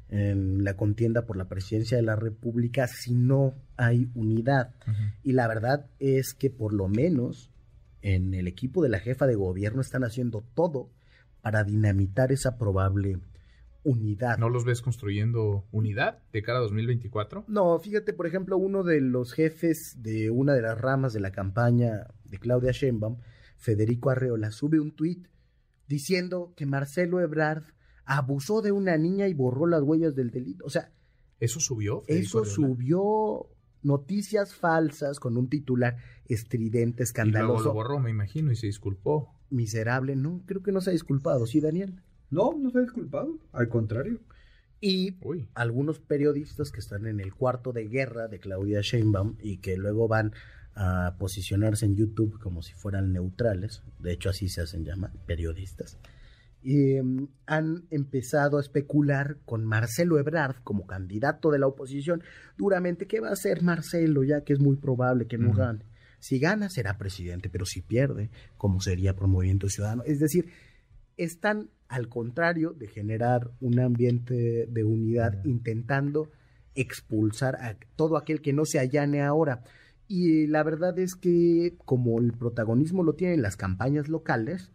en 0.09 0.63
la 0.63 0.75
contienda 0.75 1.25
por 1.25 1.37
la 1.37 1.47
presidencia 1.47 1.97
de 1.97 2.03
la 2.03 2.15
República 2.15 2.87
si 2.87 3.13
no 3.13 3.53
hay 3.77 4.09
unidad. 4.15 4.73
Y 5.23 5.33
la 5.33 5.47
verdad 5.47 5.87
es 5.99 6.33
que 6.33 6.49
por 6.49 6.73
lo 6.73 6.87
menos 6.87 7.51
en 8.01 8.33
el 8.33 8.47
equipo 8.47 8.81
de 8.81 8.89
la 8.89 8.99
jefa 8.99 9.27
de 9.27 9.35
gobierno 9.35 9.81
están 9.81 10.03
haciendo 10.03 10.43
todo 10.55 10.89
para 11.41 11.63
dinamitar 11.63 12.31
esa 12.31 12.57
probable 12.57 13.19
unidad. 13.83 14.37
¿No 14.37 14.49
los 14.49 14.65
ves 14.65 14.81
construyendo 14.81 15.65
unidad 15.71 16.19
de 16.33 16.41
cara 16.41 16.59
a 16.59 16.61
2024? 16.61 17.45
No, 17.47 17.77
fíjate, 17.79 18.13
por 18.13 18.27
ejemplo, 18.27 18.57
uno 18.57 18.83
de 18.83 19.01
los 19.01 19.33
jefes 19.33 19.97
de 19.99 20.29
una 20.29 20.53
de 20.53 20.61
las 20.61 20.79
ramas 20.79 21.13
de 21.13 21.19
la 21.19 21.31
campaña 21.31 22.07
de 22.25 22.37
Claudia 22.39 22.71
Sheinbaum, 22.71 23.17
Federico 23.57 24.09
Arreola, 24.09 24.51
sube 24.51 24.79
un 24.79 24.91
tuit 24.91 25.27
diciendo 25.87 26.53
que 26.55 26.65
Marcelo 26.65 27.19
Ebrard 27.19 27.63
abusó 28.09 28.63
de 28.63 28.71
una 28.71 28.97
niña 28.97 29.27
y 29.27 29.35
borró 29.35 29.67
las 29.67 29.83
huellas 29.83 30.15
del 30.15 30.31
delito. 30.31 30.65
O 30.65 30.69
sea, 30.69 30.91
¿eso 31.39 31.59
subió? 31.59 32.03
eso 32.07 32.43
subió 32.43 33.47
noticias 33.83 34.55
falsas 34.55 35.19
con 35.19 35.37
un 35.37 35.47
titular 35.47 35.97
estridente, 36.25 37.03
escandaloso. 37.03 37.53
Y 37.53 37.53
luego 37.53 37.69
lo 37.69 37.73
borró, 37.73 37.99
me 37.99 38.09
imagino, 38.09 38.51
y 38.51 38.55
se 38.55 38.65
disculpó. 38.65 39.35
Miserable, 39.51 40.15
no, 40.15 40.41
creo 40.47 40.63
que 40.63 40.71
no 40.71 40.81
se 40.81 40.89
ha 40.89 40.93
disculpado, 40.93 41.45
¿sí, 41.45 41.61
Daniel? 41.61 42.01
No, 42.31 42.57
no 42.57 42.71
se 42.71 42.79
ha 42.79 42.81
disculpado, 42.81 43.37
al 43.51 43.69
contrario. 43.69 44.19
Y 44.81 45.15
algunos 45.53 45.99
periodistas 45.99 46.71
que 46.71 46.79
están 46.79 47.05
en 47.05 47.19
el 47.19 47.35
cuarto 47.35 47.73
de 47.73 47.87
guerra 47.87 48.27
de 48.27 48.39
Claudia 48.39 48.81
Sheinbaum 48.81 49.35
y 49.39 49.57
que 49.57 49.77
luego 49.77 50.07
van 50.07 50.33
a 50.73 51.15
posicionarse 51.19 51.85
en 51.85 51.95
YouTube 51.95 52.39
como 52.39 52.63
si 52.63 52.73
fueran 52.73 53.13
neutrales, 53.13 53.83
de 53.99 54.13
hecho 54.13 54.29
así 54.29 54.49
se 54.49 54.61
hacen 54.61 54.85
llamar, 54.85 55.11
periodistas, 55.25 55.99
eh, 56.63 57.01
han 57.45 57.85
empezado 57.89 58.57
a 58.57 58.61
especular 58.61 59.37
con 59.45 59.65
Marcelo 59.65 60.19
Ebrard 60.19 60.57
como 60.63 60.85
candidato 60.85 61.51
de 61.51 61.59
la 61.59 61.67
oposición 61.67 62.21
duramente. 62.57 63.07
¿Qué 63.07 63.19
va 63.19 63.29
a 63.29 63.33
hacer 63.33 63.61
Marcelo 63.61 64.23
ya 64.23 64.41
que 64.41 64.53
es 64.53 64.59
muy 64.59 64.75
probable 64.75 65.27
que 65.27 65.37
no 65.37 65.53
gane? 65.53 65.85
Si 66.19 66.37
gana, 66.37 66.69
será 66.69 66.97
presidente, 66.97 67.49
pero 67.49 67.65
si 67.65 67.81
pierde, 67.81 68.29
¿cómo 68.57 68.81
sería 68.81 69.15
por 69.15 69.27
Movimiento 69.27 69.69
Ciudadano? 69.69 70.03
Es 70.05 70.19
decir, 70.19 70.49
están 71.15 71.69
al 71.87 72.09
contrario 72.09 72.71
de 72.73 72.87
generar 72.87 73.51
un 73.61 73.79
ambiente 73.79 74.67
de 74.67 74.83
unidad, 74.83 75.43
intentando 75.45 76.29
expulsar 76.75 77.55
a 77.55 77.77
todo 77.95 78.17
aquel 78.17 78.41
que 78.41 78.53
no 78.53 78.65
se 78.65 78.79
allane 78.79 79.21
ahora. 79.21 79.63
Y 80.07 80.47
la 80.47 80.63
verdad 80.63 80.97
es 80.99 81.15
que 81.15 81.75
como 81.85 82.19
el 82.19 82.33
protagonismo 82.33 83.03
lo 83.03 83.13
tienen 83.13 83.41
las 83.41 83.55
campañas 83.55 84.09
locales, 84.09 84.71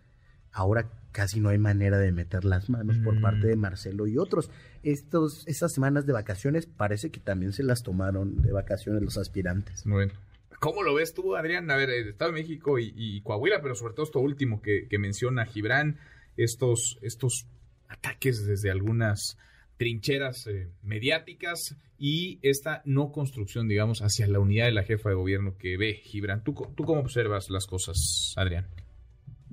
ahora 0.51 0.91
casi 1.15 1.39
no 1.39 1.49
hay 1.49 1.59
manera 1.59 1.97
de 1.97 2.11
meter 2.11 2.45
las 2.45 2.69
manos 2.69 2.99
por 2.99 3.21
parte 3.21 3.47
de 3.47 3.55
mm. 3.55 3.61
Marcelo 3.61 4.09
y 4.09 4.19
otros. 4.19 4.51
Estos, 4.83 5.47
estas 5.47 5.73
semanas 5.73 6.07
de 6.07 6.13
vacaciones 6.13 6.67
parece 6.67 7.13
que 7.13 7.21
también 7.21 7.53
se 7.53 7.63
las 7.63 7.85
tomaron 7.85 8.43
de 8.43 8.51
vacaciones 8.51 9.01
los 9.01 9.17
aspirantes. 9.17 9.85
Bueno. 9.87 10.13
¿Cómo 10.59 10.83
lo 10.83 10.93
ves 10.95 11.15
tú, 11.15 11.37
Adrián? 11.37 11.71
A 11.71 11.77
ver, 11.77 11.91
el 11.91 12.09
Estado 12.09 12.33
de 12.33 12.41
México 12.41 12.79
y, 12.81 13.21
Coahuila, 13.23 13.63
pero 13.63 13.77
sobre 13.77 13.95
todo 13.95 14.05
esto 14.05 14.19
último 14.19 14.61
que, 14.61 14.89
menciona 14.99 15.47
Gibran, 15.47 15.99
estos, 16.37 16.99
estos 17.01 17.47
ataques 17.87 18.45
desde 18.45 18.71
algunas 18.73 19.39
trincheras 19.77 20.49
eh, 20.49 20.69
mediáticas 20.83 21.77
y 21.97 22.41
esta 22.43 22.83
no 22.87 23.13
construcción, 23.13 23.69
digamos, 23.69 24.01
hacia 24.01 24.27
la 24.27 24.41
unidad 24.41 24.67
de 24.67 24.73
la 24.73 24.83
jefa 24.83 25.11
de 25.11 25.15
gobierno 25.15 25.57
que 25.59 25.77
ve 25.77 25.95
Gibran. 25.95 26.43
¿Tú, 26.43 26.55
tú 26.75 26.85
cómo 26.85 27.03
observas 27.03 27.51
las 27.51 27.67
cosas, 27.67 28.35
Adrián? 28.37 28.67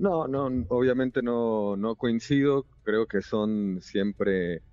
No, 0.01 0.27
no, 0.27 0.47
obviamente 0.69 1.21
no, 1.21 1.75
no 1.77 1.95
coincido. 1.95 2.65
Creo 2.81 3.05
que 3.05 3.21
son 3.21 3.83
siempre 3.83 4.63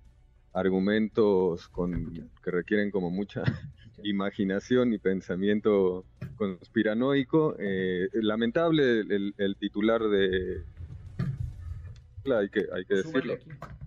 argumentos 0.55 1.69
con, 1.69 2.31
que 2.43 2.51
requieren 2.51 2.91
como 2.91 3.11
mucha 3.11 3.43
imaginación 4.05 4.95
y 4.95 4.99
pensamiento 4.99 6.07
conspiranoico. 6.37 7.57
Eh, 7.59 8.09
lamentable 8.15 9.01
el, 9.01 9.57
titular 9.61 10.03
de... 10.09 10.63
Hay 12.35 12.49
que, 12.49 12.67
hay 12.73 12.87
que 12.87 12.95
decirlo. 12.95 13.37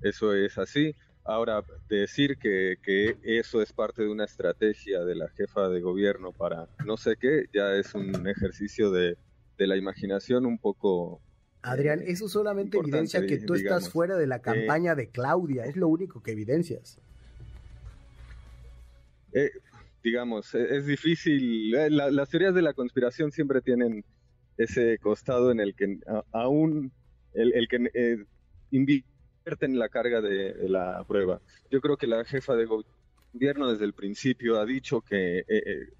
Eso 0.03 0.36
es 0.36 0.60
así. 0.60 0.95
Ahora, 1.24 1.63
decir 1.89 2.38
que, 2.38 2.77
que, 2.83 3.17
eso 3.24 3.63
es 3.63 3.74
parte 3.74 4.03
de 4.03 4.10
una 4.10 4.25
estrategia 4.25 5.03
de 5.05 5.15
la 5.15 5.27
jefa 5.29 5.69
de 5.69 5.81
gobierno 5.81 6.33
para 6.33 6.67
no 6.86 6.98
sé 6.98 7.15
qué, 7.19 7.45
ya 7.51 7.75
es 7.75 7.95
un 7.95 8.27
ejercicio 8.27 8.91
de, 8.91 9.17
de 9.57 9.67
la 9.67 9.77
imaginación 9.77 10.45
un 10.45 10.60
poco 10.60 11.19
Adrián, 11.63 12.01
eso 12.06 12.27
solamente 12.27 12.77
evidencia 12.77 13.25
que 13.25 13.38
tú 13.38 13.53
estás 13.53 13.89
fuera 13.89 14.18
de 14.18 14.27
la 14.27 14.38
eh, 14.38 14.41
campaña 14.41 14.96
de 14.96 15.10
Claudia, 15.10 15.65
es 15.65 15.75
lo 15.75 15.88
único 15.88 16.22
que 16.24 16.32
evidencias. 16.32 16.98
Eh, 19.34 19.51
digamos, 20.03 20.53
e, 20.56 20.77
es 20.77 20.86
difícil, 20.86 21.74
eh, 21.75 21.89
las 21.89 22.30
teorías 22.30 22.56
de 22.56 22.63
la 22.63 22.74
conspiración 22.74 23.32
siempre 23.32 23.62
tienen 23.62 24.03
ese 24.58 24.98
costado 24.98 25.51
en 25.51 25.60
el 25.60 25.75
que 25.75 26.00
aún 26.32 26.91
el, 27.34 27.68
que 27.68 28.25
invierte 28.72 29.65
en 29.65 29.80
la 29.80 29.89
carga 29.89 30.20
de, 30.22 30.68
la 30.68 31.03
prueba. 31.08 31.41
Yo 31.70 31.80
creo 31.80 31.96
que 31.96 32.08
la 32.08 32.25
jefa 32.25 32.56
de 32.56 32.65
gobierno 32.65 33.72
desde 33.72 33.86
el 33.86 33.94
principio 33.94 34.60
ha 34.60 34.65
dicho 34.65 35.01
que 35.01 35.46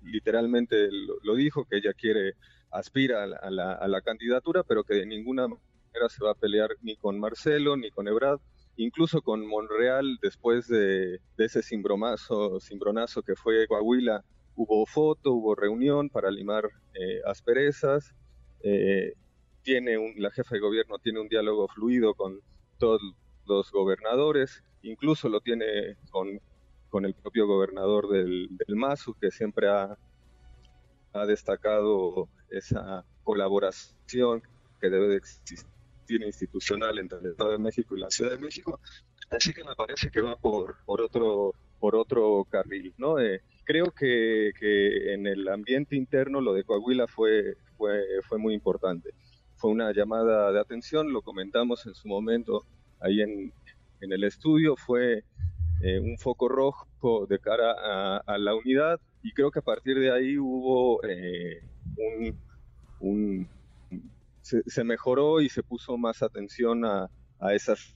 literalmente 0.04 0.90
lo, 1.24 1.36
dijo, 1.36 1.66
que 1.66 1.78
ella 1.78 1.94
quiere 1.94 2.36
aspira 2.72 3.24
a 3.24 3.50
la, 3.50 4.02
candidatura, 4.02 4.64
pero 4.64 4.84
que 4.84 4.96
de 4.96 5.06
ninguna 5.06 5.48
manera 5.48 6.10
se 6.10 6.24
va 6.24 6.32
a 6.32 6.36
pelear 6.36 6.70
ni 6.82 6.96
con 6.96 7.20
Marcelo 7.20 7.76
ni 7.76 7.92
con 7.92 8.08
Ebrard, 8.08 8.40
incluso 8.78 9.22
con 9.22 9.46
Monreal 9.46 10.18
después 10.22 10.68
de, 10.68 11.20
ese 11.38 11.62
cimbromazo, 11.62 12.60
cimbronazo 12.60 13.22
que 13.22 13.36
fue 13.36 13.68
Coahuila, 13.68 14.24
hubo 14.56 14.86
foto, 14.86 15.34
hubo 15.34 15.56
reunión 15.56 16.10
para 16.10 16.32
limar 16.32 16.70
eh, 16.94 17.22
asperezas, 17.26 18.14
eh, 18.64 19.14
tiene 19.64 20.14
la 20.18 20.32
jefa 20.32 20.56
de 20.56 20.62
gobierno 20.62 20.98
tiene 20.98 21.20
un 21.20 21.28
diálogo 21.28 21.68
fluido 21.68 22.16
con 22.16 22.40
todos 22.80 23.02
los 23.46 23.72
gobernadores, 23.72 24.64
incluso 24.82 25.30
lo 25.30 25.42
tiene 25.42 25.98
con, 26.10 27.06
el 27.06 27.14
propio 27.14 27.48
gobernador 27.48 28.10
del, 28.10 28.50
del 28.52 28.78
que 29.20 29.32
siempre 29.32 29.70
ha, 29.70 29.98
ha 31.14 31.26
destacado 31.26 32.30
esa 32.50 33.06
colaboración 33.24 34.42
que 34.80 34.90
debe 34.90 35.08
de 35.08 35.18
existir 35.18 35.68
institucional 36.10 37.00
entre 37.00 37.20
el 37.20 37.28
Estado 37.28 37.52
de 37.52 37.58
México 37.58 37.96
y 37.96 38.02
la 38.02 38.10
Ciudad 38.10 38.32
de 38.32 38.40
México. 38.40 38.80
Así 39.30 39.54
que 39.54 39.64
me 39.64 39.76
parece 39.76 40.10
que 40.12 40.22
va 40.22 40.36
por, 40.36 40.76
por 40.86 41.02
otro 41.02 41.54
por 41.82 41.96
otro 41.96 42.46
carril, 42.50 42.94
¿no? 42.98 43.20
Eh, 43.20 43.42
creo 43.66 43.92
que, 43.92 44.52
que, 44.58 45.14
en 45.14 45.26
el 45.26 45.48
ambiente 45.48 45.96
interno 45.96 46.40
lo 46.40 46.54
de 46.54 46.64
Coahuila 46.64 47.08
fue, 47.08 47.56
fue, 47.76 48.04
fue 48.30 48.38
muy 48.38 48.54
importante. 48.54 49.10
Fue 49.56 49.72
una 49.72 49.92
llamada 49.92 50.52
de 50.52 50.60
atención, 50.60 51.12
lo 51.12 51.24
comentamos 51.24 51.86
en 51.88 51.96
su 51.96 52.08
momento 52.08 52.66
ahí 53.00 53.22
en, 53.22 53.52
en 54.00 54.14
el 54.14 54.24
estudio, 54.24 54.76
fue 54.76 55.24
eh, 55.84 56.00
un 56.00 56.18
foco 56.18 56.48
rojo 56.48 57.26
de 57.28 57.40
cara 57.40 57.72
a, 57.72 58.18
a, 58.18 58.38
la 58.38 58.56
unidad 58.56 59.00
y 59.24 59.32
creo 59.34 59.52
que 59.52 59.60
a 59.60 59.64
partir 59.64 60.00
de 60.00 60.12
ahí 60.12 60.38
hubo 60.38 61.04
eh, 61.04 61.62
un, 63.00 63.48
se, 64.42 64.84
mejoró 64.84 65.42
y 65.42 65.50
se 65.50 65.64
puso 65.64 65.98
más 65.98 66.24
atención 66.24 66.86
a, 66.86 67.10
esas 67.54 67.96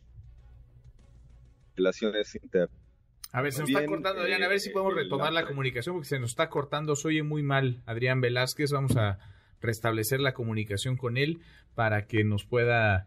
relaciones 1.75 2.33
internas. 2.35 2.79
A 3.31 3.41
ver, 3.41 3.51
se 3.51 3.61
nos 3.61 3.69
está 3.69 3.85
cortando, 3.85 4.21
Adrián, 4.21 4.41
a 4.43 4.47
ver 4.47 4.59
si 4.59 4.69
podemos 4.69 4.95
retomar 4.95 5.33
la, 5.33 5.45
comunicación, 5.45 5.95
porque 5.95 6.07
se 6.07 6.19
nos 6.19 6.31
está 6.31 6.49
cortando, 6.49 6.95
se 6.95 7.09
oye 7.09 7.21
muy 7.21 7.43
mal 7.43 7.83
Adrián 7.85 8.21
Velázquez, 8.21 8.71
vamos 8.71 8.95
a 8.95 9.19
restablecer 9.61 10.19
la 10.19 10.33
comunicación 10.33 10.95
con 10.95 11.17
él 11.17 11.41
para 11.75 12.07
que 12.07 12.23
nos 12.23 12.45
pueda, 12.45 13.05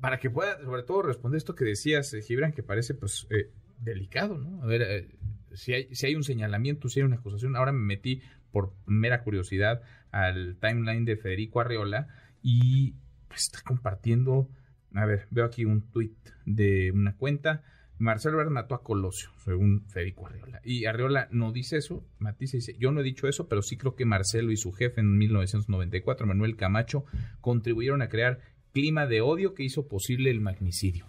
para 0.00 0.18
que 0.18 0.30
pueda, 0.30 0.60
sobre 0.62 0.82
todo, 0.82 1.02
responder 1.02 1.38
esto 1.38 1.54
que 1.54 1.64
decías, 1.64 2.12
eh, 2.12 2.22
Gibran, 2.22 2.52
que 2.52 2.62
parece 2.62 2.94
pues 2.94 3.26
eh, 3.30 3.50
delicado, 3.80 4.38
¿no? 4.38 4.62
A 4.62 4.66
ver, 4.66 4.82
eh, 4.82 5.08
si, 5.54 5.72
hay, 5.72 5.94
si 5.94 6.06
hay 6.06 6.14
un 6.14 6.24
señalamiento, 6.24 6.88
si 6.88 7.00
hay 7.00 7.06
una 7.06 7.16
acusación, 7.16 7.56
ahora 7.56 7.72
me 7.72 7.84
metí 7.84 8.22
por 8.50 8.74
mera 8.86 9.22
curiosidad 9.22 9.82
al 10.10 10.56
timeline 10.60 11.04
de 11.04 11.16
Federico 11.16 11.60
Arriola 11.60 12.08
y 12.42 12.94
pues, 13.28 13.42
está 13.42 13.60
compartiendo, 13.62 14.48
a 14.94 15.06
ver, 15.06 15.26
veo 15.30 15.44
aquí 15.44 15.64
un 15.64 15.82
tweet 15.90 16.14
de 16.46 16.92
una 16.92 17.16
cuenta, 17.16 17.62
Marcelo 17.98 18.34
Ebrard 18.34 18.52
mató 18.52 18.76
a 18.76 18.82
Colosio, 18.84 19.30
según 19.44 19.84
Federico 19.88 20.26
Arriola. 20.26 20.60
Y 20.64 20.86
Arriola 20.86 21.28
no 21.32 21.52
dice 21.52 21.78
eso, 21.78 22.06
Matisse 22.18 22.58
dice, 22.58 22.76
yo 22.78 22.92
no 22.92 23.00
he 23.00 23.04
dicho 23.04 23.26
eso, 23.26 23.48
pero 23.48 23.60
sí 23.60 23.76
creo 23.76 23.96
que 23.96 24.04
Marcelo 24.04 24.52
y 24.52 24.56
su 24.56 24.72
jefe 24.72 25.00
en 25.00 25.18
1994, 25.18 26.26
Manuel 26.26 26.56
Camacho, 26.56 27.04
contribuyeron 27.40 28.00
a 28.00 28.08
crear 28.08 28.40
clima 28.72 29.06
de 29.06 29.20
odio 29.20 29.54
que 29.54 29.64
hizo 29.64 29.88
posible 29.88 30.30
el 30.30 30.40
magnicidio 30.40 31.06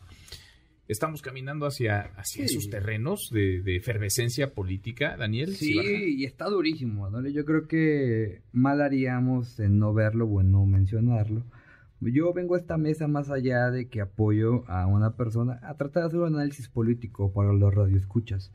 estamos 0.89 1.21
caminando 1.21 1.67
hacia, 1.67 2.01
hacia 2.17 2.45
esos 2.45 2.67
terrenos 2.69 3.29
de, 3.31 3.75
efervescencia 3.75 4.53
política, 4.53 5.15
Daniel. 5.15 5.55
Sí, 5.55 5.77
y 6.17 6.25
está 6.25 6.49
durísimo, 6.49 7.09
¿no? 7.11 7.25
Yo 7.27 7.45
creo 7.45 7.67
que 7.67 8.41
mal 8.51 8.81
haríamos 8.81 9.59
en 9.59 9.77
no 9.77 9.93
verlo 9.93 10.25
o 10.25 10.41
en 10.41 10.51
no 10.51 10.65
mencionarlo. 10.65 11.45
Yo 12.01 12.33
vengo 12.33 12.55
a 12.55 12.57
esta 12.57 12.77
mesa 12.77 13.07
más 13.07 13.29
allá 13.29 13.69
de 13.69 13.87
que 13.87 14.01
apoyo 14.01 14.67
a 14.67 14.87
una 14.87 15.15
persona 15.15 15.59
a 15.61 15.75
tratar 15.77 16.03
de 16.03 16.07
hacer 16.07 16.19
un 16.21 16.35
análisis 16.35 16.69
político 16.69 17.31
para 17.33 17.53
los 17.53 17.73
radioescuchas. 17.73 18.51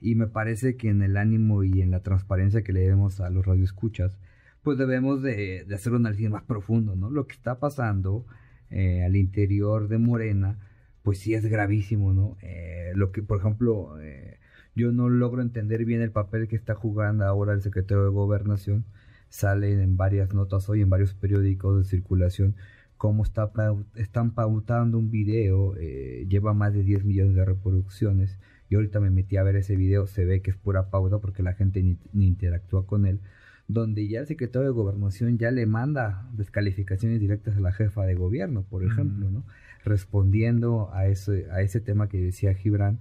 Y 0.00 0.14
me 0.14 0.26
parece 0.26 0.76
que 0.76 0.90
en 0.90 1.02
el 1.02 1.16
ánimo 1.16 1.64
y 1.64 1.80
en 1.80 1.90
la 1.90 2.02
transparencia 2.02 2.62
que 2.62 2.72
le 2.72 2.80
demos 2.80 3.20
a 3.20 3.30
los 3.30 3.46
radioescuchas, 3.46 4.18
pues 4.62 4.76
debemos 4.76 5.22
de, 5.22 5.66
hacer 5.74 5.92
un 5.92 6.04
análisis 6.04 6.28
más 6.28 6.42
profundo, 6.42 6.96
¿no? 6.96 7.08
Lo 7.08 7.26
que 7.26 7.34
está 7.34 7.58
pasando 7.58 8.26
eh, 8.68 9.04
al 9.04 9.16
interior 9.16 9.88
de 9.88 9.96
Morena, 9.96 10.58
pues 11.02 11.18
sí 11.18 11.34
es 11.34 11.46
gravísimo, 11.46 12.12
¿no? 12.12 12.36
Eh, 12.42 12.92
lo 12.94 13.12
que, 13.12 13.22
por 13.22 13.38
ejemplo, 13.38 14.00
eh, 14.00 14.38
yo 14.74 14.92
no 14.92 15.08
logro 15.08 15.42
entender 15.42 15.84
bien 15.84 16.02
el 16.02 16.10
papel 16.12 16.48
que 16.48 16.56
está 16.56 16.74
jugando 16.74 17.24
ahora 17.24 17.52
el 17.52 17.62
secretario 17.62 18.04
de 18.04 18.10
Gobernación. 18.10 18.84
Salen 19.28 19.80
en 19.80 19.96
varias 19.96 20.34
notas 20.34 20.68
hoy, 20.68 20.82
en 20.82 20.90
varios 20.90 21.14
periódicos 21.14 21.78
de 21.78 21.84
circulación, 21.84 22.56
cómo 22.96 23.22
está, 23.22 23.50
están 23.96 24.34
pautando 24.34 24.98
un 24.98 25.10
video, 25.10 25.76
eh, 25.76 26.26
lleva 26.28 26.54
más 26.54 26.72
de 26.72 26.82
10 26.82 27.04
millones 27.04 27.34
de 27.34 27.44
reproducciones. 27.44 28.38
Yo 28.70 28.78
ahorita 28.78 29.00
me 29.00 29.10
metí 29.10 29.36
a 29.36 29.42
ver 29.42 29.56
ese 29.56 29.76
video, 29.76 30.06
se 30.06 30.24
ve 30.24 30.42
que 30.42 30.50
es 30.50 30.56
pura 30.56 30.90
pauta 30.90 31.18
porque 31.18 31.42
la 31.42 31.54
gente 31.54 31.82
ni, 31.82 31.98
ni 32.12 32.26
interactúa 32.26 32.86
con 32.86 33.06
él 33.06 33.20
donde 33.68 34.08
ya 34.08 34.20
el 34.20 34.26
secretario 34.26 34.66
de 34.66 34.72
gobernación 34.72 35.36
ya 35.36 35.50
le 35.50 35.66
manda 35.66 36.26
descalificaciones 36.32 37.20
directas 37.20 37.56
a 37.56 37.60
la 37.60 37.70
jefa 37.70 38.06
de 38.06 38.14
gobierno, 38.14 38.62
por 38.62 38.82
ejemplo, 38.82 39.30
¿no? 39.30 39.44
Respondiendo 39.84 40.90
a 40.92 41.06
ese, 41.06 41.46
a 41.50 41.62
ese 41.62 41.80
tema 41.80 42.08
que 42.08 42.18
decía 42.18 42.54
Gibran. 42.54 42.98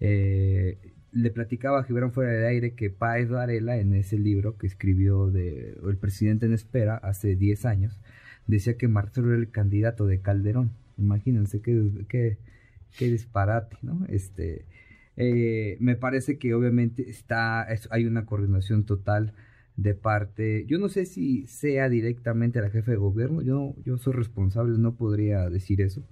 Eh, 0.00 0.78
le 1.12 1.30
platicaba 1.30 1.80
a 1.80 1.84
Gibran 1.84 2.12
fuera 2.12 2.32
del 2.32 2.46
aire 2.46 2.74
que 2.74 2.90
Páez 2.90 3.28
Varela, 3.28 3.76
en 3.76 3.94
ese 3.94 4.18
libro 4.18 4.58
que 4.58 4.66
escribió 4.66 5.30
de 5.30 5.78
El 5.86 5.96
presidente 5.96 6.46
en 6.46 6.52
espera 6.52 6.96
hace 6.96 7.36
10 7.36 7.64
años, 7.66 8.00
decía 8.46 8.76
que 8.76 8.88
Marcelo 8.88 9.28
era 9.28 9.38
el 9.38 9.50
candidato 9.50 10.06
de 10.06 10.20
Calderón. 10.20 10.72
Imagínense 10.98 11.60
qué, 11.60 11.90
qué, 12.08 12.38
qué 12.98 13.06
disparate, 13.06 13.76
¿no? 13.82 14.04
Este, 14.08 14.64
eh, 15.16 15.76
me 15.80 15.96
parece 15.96 16.38
que 16.38 16.54
obviamente 16.54 17.08
está, 17.08 17.66
hay 17.90 18.06
una 18.06 18.26
coordinación 18.26 18.84
total 18.84 19.34
de 19.76 19.94
parte, 19.94 20.64
yo 20.66 20.78
no 20.78 20.88
sé 20.88 21.04
si 21.04 21.46
sea 21.46 21.88
directamente 21.88 22.60
la 22.60 22.70
jefe 22.70 22.92
de 22.92 22.96
gobierno, 22.96 23.42
yo, 23.42 23.74
yo 23.84 23.98
soy 23.98 24.12
responsable, 24.12 24.78
no 24.78 24.94
podría 24.94 25.50
decir 25.50 25.80
eso, 25.80 26.04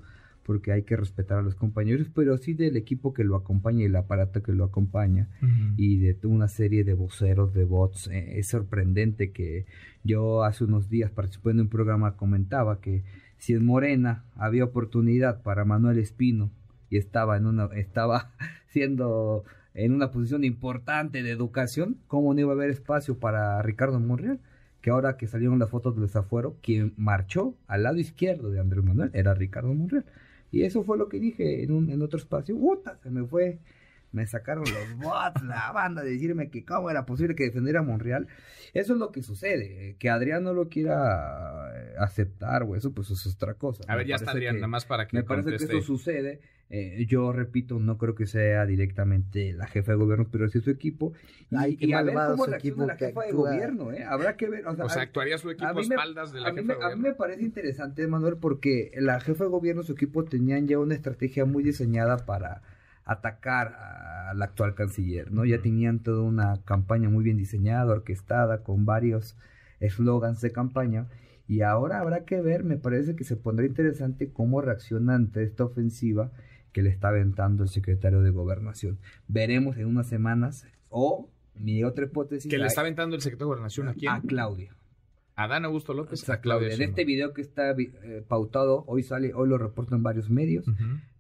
porque 0.43 0.73
hay 0.73 0.83
que 0.83 0.97
respetar 0.97 1.39
a 1.39 1.43
los 1.43 1.55
compañeros, 1.55 2.09
pero 2.15 2.37
sí 2.39 2.55
del 2.55 2.77
equipo 2.77 3.15
que 3.15 3.25
lo 3.25 3.37
acompaña 3.37 3.83
y 3.83 3.85
el 3.85 3.97
aparato 3.97 4.43
que 4.43 4.53
lo 4.53 4.65
acompaña 4.65 5.29
y 5.77 5.99
de 5.99 6.17
una 6.25 6.49
serie 6.49 6.85
de 6.85 6.95
voceros, 6.95 7.55
de 7.55 7.65
bots. 7.65 8.09
Eh, 8.09 8.39
es 8.39 8.49
sorprendente 8.49 9.31
que 9.31 9.67
yo 10.03 10.43
hace 10.43 10.65
unos 10.65 10.89
días 10.89 11.11
participando 11.11 11.63
en 11.63 11.67
un 11.67 11.71
programa 11.71 12.17
comentaba 12.17 12.81
que 12.81 13.05
si 13.39 13.55
en 13.55 13.65
Morena 13.65 14.25
había 14.35 14.65
oportunidad 14.65 15.43
para 15.43 15.65
Manuel 15.65 15.99
Espino 15.99 16.51
y 16.91 16.97
estaba 16.97 17.37
en 17.37 17.47
una 17.47 17.67
estaba 17.75 18.33
siendo 18.69 19.45
en 19.75 19.93
una 19.93 20.11
posición 20.11 20.45
importante 20.45 21.23
de 21.23 21.31
educación, 21.31 21.99
¿cómo 22.07 22.35
no 22.35 22.41
iba 22.41 22.53
a 22.53 22.55
haber 22.55 22.71
espacio 22.71 23.19
para 23.19 23.61
Ricardo 23.63 23.99
Monreal? 23.99 24.41
Que 24.81 24.91
ahora 24.91 25.17
que 25.17 25.27
salieron 25.27 25.59
las 25.59 25.71
fotos 25.71 25.95
del 25.95 26.07
desafuero, 26.07 26.57
quien 26.61 26.93
marchó 26.97 27.55
al 27.67 27.85
lado 27.85 27.99
izquierdo 27.99 28.51
de 28.51 28.61
Andrés 28.61 28.85
Manuel 28.85 29.11
era 29.15 29.35
Ricardo 29.35 29.73
Monreal. 29.73 30.05
Y 30.51 30.65
eso 30.65 30.85
fue 30.85 30.99
lo 30.99 31.09
que 31.09 31.19
dije 31.19 31.63
en, 31.63 31.73
un, 31.73 31.91
en 31.91 32.03
otro 32.03 32.19
espacio. 32.19 32.57
¡Puta! 32.57 32.99
Se 33.03 33.11
me 33.11 33.25
fue. 33.25 33.59
Me 34.13 34.27
sacaron 34.27 34.65
los 34.65 34.97
bots, 34.99 35.43
la 35.43 35.73
banda, 35.73 36.03
de 36.03 36.11
decirme 36.11 36.51
que 36.51 36.65
cómo 36.65 36.91
era 36.91 37.05
posible 37.07 37.35
que 37.35 37.45
defendiera 37.45 37.81
a 37.81 37.83
Monreal. 37.83 38.29
Eso 38.75 38.93
es 38.93 38.99
lo 38.99 39.11
que 39.11 39.23
sucede. 39.23 39.97
Que 39.99 40.11
Adrián 40.11 40.45
no 40.45 40.53
lo 40.53 40.69
quiera 40.69 41.71
eh, 41.75 41.95
aceptar 41.99 42.63
o 42.63 42.77
eso, 42.77 42.93
pues 42.93 43.11
es 43.11 43.27
otra 43.27 43.55
cosa. 43.55 43.85
A 43.89 43.97
ver, 43.97 44.07
ya 44.07 44.17
está 44.17 44.33
Adrián, 44.33 44.57
nada 44.57 44.69
más 44.69 44.85
para 44.85 45.07
que 45.07 45.17
Me 45.17 45.25
parece 45.25 45.57
que 45.57 45.65
eso 45.65 45.81
sucede 45.81 46.41
eh, 46.75 47.05
yo 47.07 47.33
repito, 47.33 47.79
no 47.79 47.99
creo 47.99 48.15
que 48.15 48.25
sea 48.25 48.65
directamente 48.65 49.53
la 49.53 49.67
jefa 49.67 49.93
de 49.93 49.99
gobierno, 49.99 50.27
pero 50.33 50.49
sí 50.49 50.59
su 50.63 50.71
equipo. 50.71 51.13
Y, 51.51 51.87
y 51.87 51.93
a 51.93 52.01
ver 52.01 52.15
cómo 52.15 52.47
reacciona 52.47 52.87
la 52.87 52.97
jefa 52.97 53.27
de 53.27 53.33
gobierno, 53.33 53.93
¿eh? 53.93 54.05
Habrá 54.05 54.39
que 54.39 54.49
ver. 54.49 54.67
O 54.67 54.89
sea, 54.89 55.03
actuaría 55.03 55.37
su 55.37 55.51
equipo 55.51 55.69
a 55.69 55.81
espaldas 55.83 56.33
de 56.33 56.41
la 56.41 56.47
jefa 56.55 56.61
de 56.61 56.75
gobierno. 56.75 56.87
A 56.87 56.97
mí 56.97 57.03
me 57.03 57.13
parece 57.13 57.43
interesante, 57.43 58.07
Manuel, 58.07 58.39
porque 58.39 58.91
la 58.97 59.21
jefa 59.21 59.45
de 59.45 59.51
gobierno, 59.51 59.83
su 59.83 59.93
equipo 59.93 60.25
tenían 60.25 60.67
ya 60.67 60.79
una 60.79 60.95
estrategia 60.95 61.45
muy 61.45 61.63
diseñada 61.63 62.25
para 62.25 62.63
atacar 63.05 63.75
al 64.29 64.41
actual 64.43 64.75
canciller, 64.75 65.33
¿no? 65.33 65.45
Ya 65.45 65.61
tenían 65.61 66.01
toda 66.01 66.23
una 66.23 66.63
campaña 66.65 67.09
muy 67.09 67.25
bien 67.25 67.37
diseñada, 67.37 67.93
orquestada, 67.93 68.63
con 68.63 68.85
varios 68.85 69.37
eslogans 69.81 70.41
de 70.41 70.53
campaña. 70.53 71.09
Y 71.49 71.63
ahora 71.63 71.99
habrá 71.99 72.25
que 72.25 72.41
ver, 72.41 72.65
me 72.65 72.77
parece 72.77 73.17
que 73.17 73.25
se 73.25 73.37
pondrá 73.37 73.67
interesante 73.67 74.33
cómo 74.33 74.61
reacciona 74.61 75.15
ante 75.15 75.43
esta 75.43 75.65
ofensiva 75.65 76.31
que 76.73 76.83
le 76.83 76.91
está 76.91 77.09
aventando 77.09 77.63
el 77.63 77.69
secretario 77.69 78.23
de 78.23 78.31
Gobernación. 78.31 78.99
Veremos 79.29 79.77
en 79.77 79.87
unas 79.87 80.07
semanas, 80.07 80.67
o 80.89 81.29
mi 81.55 81.85
otra 81.85 82.07
hipótesis... 82.07 82.51
Que 82.51 82.59
le 82.59 82.67
está 82.67 82.81
aventando 82.81 83.17
el 83.17 83.23
secretario 83.23 83.49
de 83.49 83.55
Gobernación 83.57 83.89
a 83.89 83.95
quién? 83.95 84.13
A 84.13 84.23
Claudia. 84.23 84.75
A 85.35 85.49
Dan 85.49 85.65
Augusto 85.65 85.95
López. 85.95 86.29
A 86.29 86.41
Claudia. 86.41 86.75
En 86.75 86.83
este 86.83 87.05
video 87.05 87.33
que 87.33 87.41
está 87.41 87.71
eh, 87.71 88.25
pautado, 88.27 88.85
hoy 88.87 89.03
sale, 89.03 89.33
hoy 89.35 89.49
lo 89.49 89.59
reportan 89.59 89.99
en 89.99 90.03
varios 90.03 90.31
medios, 90.31 90.67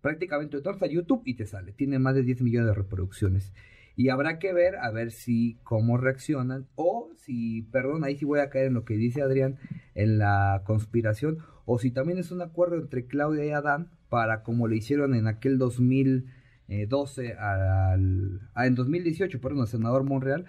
prácticamente 0.00 0.60
todo 0.60 0.76
a 0.80 0.86
YouTube 0.86 1.22
y 1.24 1.34
te 1.34 1.46
sale. 1.46 1.72
Tiene 1.72 1.98
más 1.98 2.14
de 2.14 2.22
10 2.22 2.42
millones 2.42 2.68
de 2.68 2.74
reproducciones. 2.74 3.52
Y 3.96 4.08
habrá 4.08 4.38
que 4.38 4.52
ver, 4.52 4.76
a 4.76 4.90
ver 4.90 5.10
si, 5.10 5.58
cómo 5.64 5.98
reaccionan, 5.98 6.66
o 6.76 7.10
si, 7.16 7.62
perdón, 7.62 8.04
ahí 8.04 8.16
sí 8.16 8.24
voy 8.24 8.40
a 8.40 8.48
caer 8.48 8.66
en 8.66 8.74
lo 8.74 8.84
que 8.84 8.94
dice 8.94 9.22
Adrián, 9.22 9.58
en 9.94 10.18
la 10.18 10.62
conspiración, 10.64 11.38
o 11.66 11.78
si 11.78 11.90
también 11.90 12.18
es 12.18 12.30
un 12.30 12.40
acuerdo 12.40 12.76
entre 12.76 13.06
Claudia 13.06 13.44
y 13.44 13.50
Adán 13.50 13.90
para, 14.08 14.42
como 14.42 14.66
le 14.66 14.76
hicieron 14.76 15.14
en 15.14 15.26
aquel 15.26 15.58
2012, 15.58 17.34
al, 17.34 18.40
ah, 18.54 18.66
en 18.66 18.74
2018, 18.74 19.40
perdón, 19.40 19.60
el 19.60 19.66
senador 19.66 20.04
Monreal, 20.04 20.46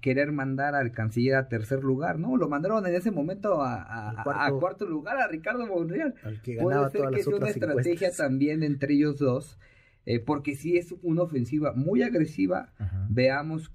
querer 0.00 0.32
mandar 0.32 0.74
al 0.74 0.92
canciller 0.92 1.36
a 1.36 1.48
tercer 1.48 1.84
lugar, 1.84 2.18
¿no? 2.18 2.36
Lo 2.36 2.48
mandaron 2.48 2.86
en 2.86 2.94
ese 2.94 3.10
momento 3.10 3.62
a, 3.62 4.22
cuarto, 4.58 4.86
lugar 4.86 5.18
a 5.18 5.28
Ricardo 5.28 5.66
Monreal. 5.66 6.14
Puede 6.60 6.90
ser 6.90 7.10
que 7.10 7.22
sea 7.22 7.36
una 7.36 7.48
estrategia 7.48 8.10
también 8.12 8.62
entre 8.62 8.94
ellos 8.94 9.18
dos 9.18 9.58
eh, 10.06 10.20
porque 10.20 10.54
si 10.54 10.78
es 10.78 10.94
una 11.02 11.22
ofensiva 11.22 11.72
muy 11.72 12.02
agresiva, 12.02 12.72
veamos 13.08 13.72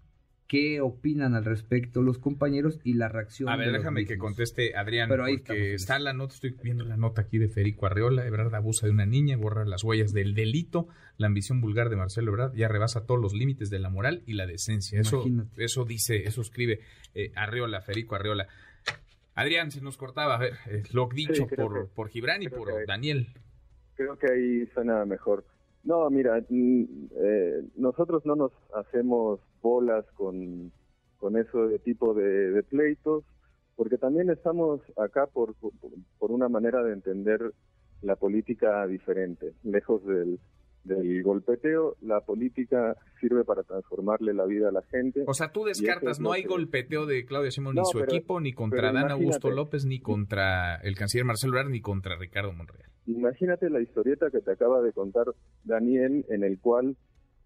qué 0.51 0.81
opinan 0.81 1.33
al 1.33 1.45
respecto 1.45 2.01
los 2.01 2.17
compañeros 2.17 2.81
y 2.83 2.95
la 2.95 3.07
reacción. 3.07 3.47
A 3.47 3.55
ver, 3.55 3.71
déjame 3.71 4.03
que 4.03 4.17
conteste 4.17 4.75
Adrián, 4.75 5.07
Pero 5.07 5.23
ahí 5.23 5.37
porque 5.37 5.75
está 5.75 5.97
la 5.97 6.11
nota, 6.11 6.33
estoy 6.33 6.53
viendo 6.61 6.83
la 6.83 6.97
nota 6.97 7.21
aquí 7.21 7.37
de 7.37 7.47
Federico 7.47 7.85
Arreola, 7.85 8.27
Ebrard 8.27 8.53
abusa 8.53 8.85
de 8.85 8.91
una 8.91 9.05
niña, 9.05 9.37
borra 9.37 9.63
las 9.63 9.81
huellas 9.85 10.11
del 10.11 10.33
delito, 10.33 10.89
la 11.15 11.27
ambición 11.27 11.61
vulgar 11.61 11.89
de 11.89 11.95
Marcelo 11.95 12.31
Ebrard 12.31 12.53
ya 12.53 12.67
rebasa 12.67 13.05
todos 13.05 13.21
los 13.21 13.33
límites 13.33 13.69
de 13.69 13.79
la 13.79 13.89
moral 13.89 14.23
y 14.25 14.33
la 14.33 14.45
decencia. 14.45 14.99
Eso, 14.99 15.23
eso 15.55 15.85
dice, 15.85 16.27
eso 16.27 16.41
escribe 16.41 16.81
eh, 17.15 17.31
Arreola, 17.33 17.79
Federico 17.79 18.15
Arreola. 18.15 18.49
Adrián, 19.35 19.71
se 19.71 19.79
nos 19.79 19.95
cortaba, 19.95 20.35
a 20.35 20.39
ver, 20.39 20.55
eh, 20.69 20.83
lo 20.91 21.07
dicho 21.07 21.47
por, 21.47 21.87
por 21.91 22.09
Gibran 22.09 22.43
y 22.43 22.49
por 22.49 22.85
Daniel. 22.85 23.29
Creo 23.95 24.17
que 24.17 24.27
ahí 24.29 24.65
suena 24.73 25.05
mejor. 25.05 25.45
No, 25.85 26.09
mira, 26.09 26.43
mm, 26.49 26.83
eh, 27.23 27.63
nosotros 27.77 28.25
no 28.25 28.35
nos 28.35 28.51
hacemos 28.75 29.39
bolas 29.61 30.05
con, 30.15 30.71
con 31.17 31.37
ese 31.37 31.79
tipo 31.83 32.13
de, 32.13 32.63
pleitos, 32.63 33.23
porque 33.75 33.97
también 33.97 34.29
estamos 34.29 34.81
acá 34.97 35.27
por, 35.27 35.55
por 35.55 36.31
una 36.31 36.49
manera 36.49 36.83
de 36.83 36.93
entender 36.93 37.53
la 38.01 38.15
política 38.15 38.85
diferente, 38.87 39.53
lejos 39.63 40.05
del, 40.05 40.39
del 40.83 41.21
golpeteo, 41.23 41.95
la 42.01 42.21
política 42.21 42.95
sirve 43.19 43.43
para 43.43 43.63
transformarle 43.63 44.33
la 44.33 44.45
vida 44.45 44.69
a 44.69 44.71
la 44.71 44.81
gente. 44.83 45.23
O 45.27 45.33
sea, 45.33 45.51
tú 45.51 45.65
descartas, 45.65 46.19
no 46.19 46.31
hay 46.31 46.43
golpeteo 46.43 47.05
de 47.05 47.25
Claudia 47.25 47.49
Sheinbaum 47.49 47.75
ni 47.75 47.85
su 47.85 47.99
equipo, 47.99 48.39
ni 48.39 48.53
contra 48.53 48.91
Dan 48.91 49.11
Augusto 49.11 49.51
López, 49.51 49.85
ni 49.85 49.99
contra 49.99 50.75
el 50.77 50.95
canciller 50.95 51.25
Marcelo 51.25 51.53
Ebrard, 51.53 51.69
ni 51.69 51.81
contra 51.81 52.17
Ricardo 52.17 52.51
Monreal. 52.53 52.89
Imagínate 53.05 53.69
la 53.69 53.81
historieta 53.81 54.29
que 54.31 54.39
te 54.39 54.51
acaba 54.51 54.81
de 54.81 54.93
contar 54.93 55.25
Daniel, 55.63 56.25
en 56.29 56.43
el 56.43 56.59
cual 56.59 56.95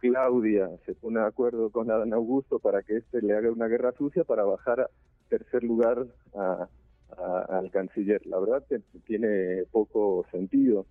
Claudia 0.09 0.69
se 0.85 0.93
pone 0.93 1.19
de 1.19 1.25
acuerdo 1.25 1.69
con 1.69 1.89
Adán 1.89 2.13
Augusto 2.13 2.59
para 2.59 2.83
que 2.83 2.97
éste 2.97 3.21
le 3.21 3.33
haga 3.33 3.51
una 3.51 3.67
guerra 3.67 3.91
sucia 3.93 4.23
para 4.23 4.43
bajar 4.43 4.81
a 4.81 4.89
tercer 5.29 5.63
lugar 5.63 6.05
al 6.33 7.71
canciller. 7.71 8.25
La 8.25 8.39
verdad 8.39 8.63
que 8.67 8.79
tiene 9.05 9.63
poco 9.71 10.25
sentido. 10.31 10.85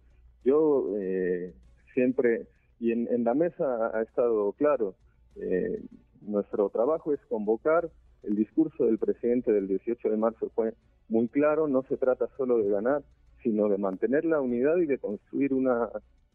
Yo 0.45 0.89
eh, 0.99 1.55
siempre, 1.93 2.47
y 2.81 2.93
en, 2.93 3.25
la 3.25 3.35
mesa 3.35 3.97
ha 3.97 4.03
estado 4.03 4.53
claro, 4.53 4.95
eh, 5.37 5.83
nuestro 6.23 6.69
trabajo 6.71 7.13
es 7.13 7.21
convocar, 7.29 7.91
el 8.23 8.37
discurso 8.37 8.87
del 8.87 8.99
presidente 8.99 9.53
del 9.53 9.69
18 9.69 10.09
de 10.09 10.17
marzo 10.17 10.51
fue 10.55 10.75
muy 11.09 11.29
claro, 11.29 11.69
no 11.69 11.83
se 11.83 11.97
trata 11.97 12.29
solo 12.37 12.59
de 12.59 12.71
ganar, 12.71 13.03
sino 13.43 13.69
de 13.69 13.79
mantener 13.79 14.25
la 14.25 14.41
unidad 14.41 14.77
y 14.79 14.87
de 14.87 14.99
construir 14.99 15.53
una, 15.53 15.91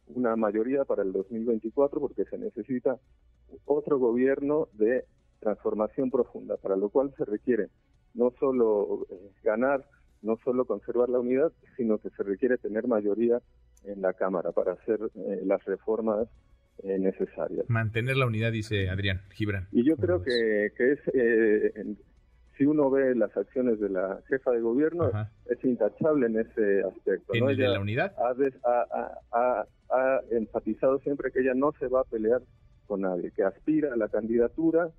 una 0.09 0.35
mayoría 0.35 0.85
para 0.85 1.03
el 1.03 1.11
2024 1.11 1.99
porque 1.99 2.25
se 2.25 2.37
necesita 2.37 2.97
otro 3.65 3.97
gobierno 3.97 4.67
de 4.73 5.05
transformación 5.39 6.09
profunda, 6.11 6.57
para 6.57 6.75
lo 6.75 6.89
cual 6.89 7.13
se 7.17 7.25
requiere 7.25 7.67
no 8.13 8.31
solo 8.39 9.05
eh, 9.09 9.15
ganar, 9.43 9.85
no 10.21 10.37
solo 10.43 10.65
conservar 10.65 11.09
la 11.09 11.19
unidad, 11.19 11.51
sino 11.77 11.97
que 11.97 12.09
se 12.09 12.23
requiere 12.23 12.57
tener 12.57 12.87
mayoría 12.87 13.39
en 13.85 14.01
la 14.01 14.13
Cámara 14.13 14.51
para 14.51 14.73
hacer 14.73 14.99
eh, 15.15 15.41
las 15.45 15.63
reformas 15.65 16.27
eh, 16.83 16.97
necesarias. 16.99 17.65
Mantener 17.69 18.17
la 18.17 18.25
unidad, 18.25 18.51
dice 18.51 18.89
Adrián 18.89 19.21
Gibran. 19.31 19.67
Y 19.71 19.83
yo 19.83 19.95
creo 19.95 20.21
que, 20.21 20.71
que 20.75 20.93
es 20.93 20.99
si 22.59 22.65
uno 22.65 22.91
ve 22.91 23.15
las 23.15 23.35
acciones 23.37 23.79
de 23.79 23.87
la 23.87 24.19
jefa 24.27 24.51
de 24.51 24.59
gobierno, 24.59 25.09
es 25.45 25.63
intachable 25.63 26.27
en 26.27 26.39
ese 26.39 26.83
aspecto. 26.83 27.33
¿En 27.33 27.45
¿no? 27.45 27.49
el 27.49 27.57
de 27.57 27.69
la 27.69 27.79
unidad? 27.79 28.13
Ha, 29.31 29.65
ha, 29.91 30.21
enfatizado 30.29 30.99
siempre 30.99 31.31
que 31.31 31.39
ella 31.39 31.53
no 31.55 31.71
se 31.79 31.87
va 31.87 32.01
a 32.01 32.03
pelear 32.03 32.41
con 32.85 33.01
nadie, 33.01 33.31
que 33.31 33.43
aspira 33.43 33.93
a 33.93 33.95
la 33.95 34.09
candidatura 34.09 34.89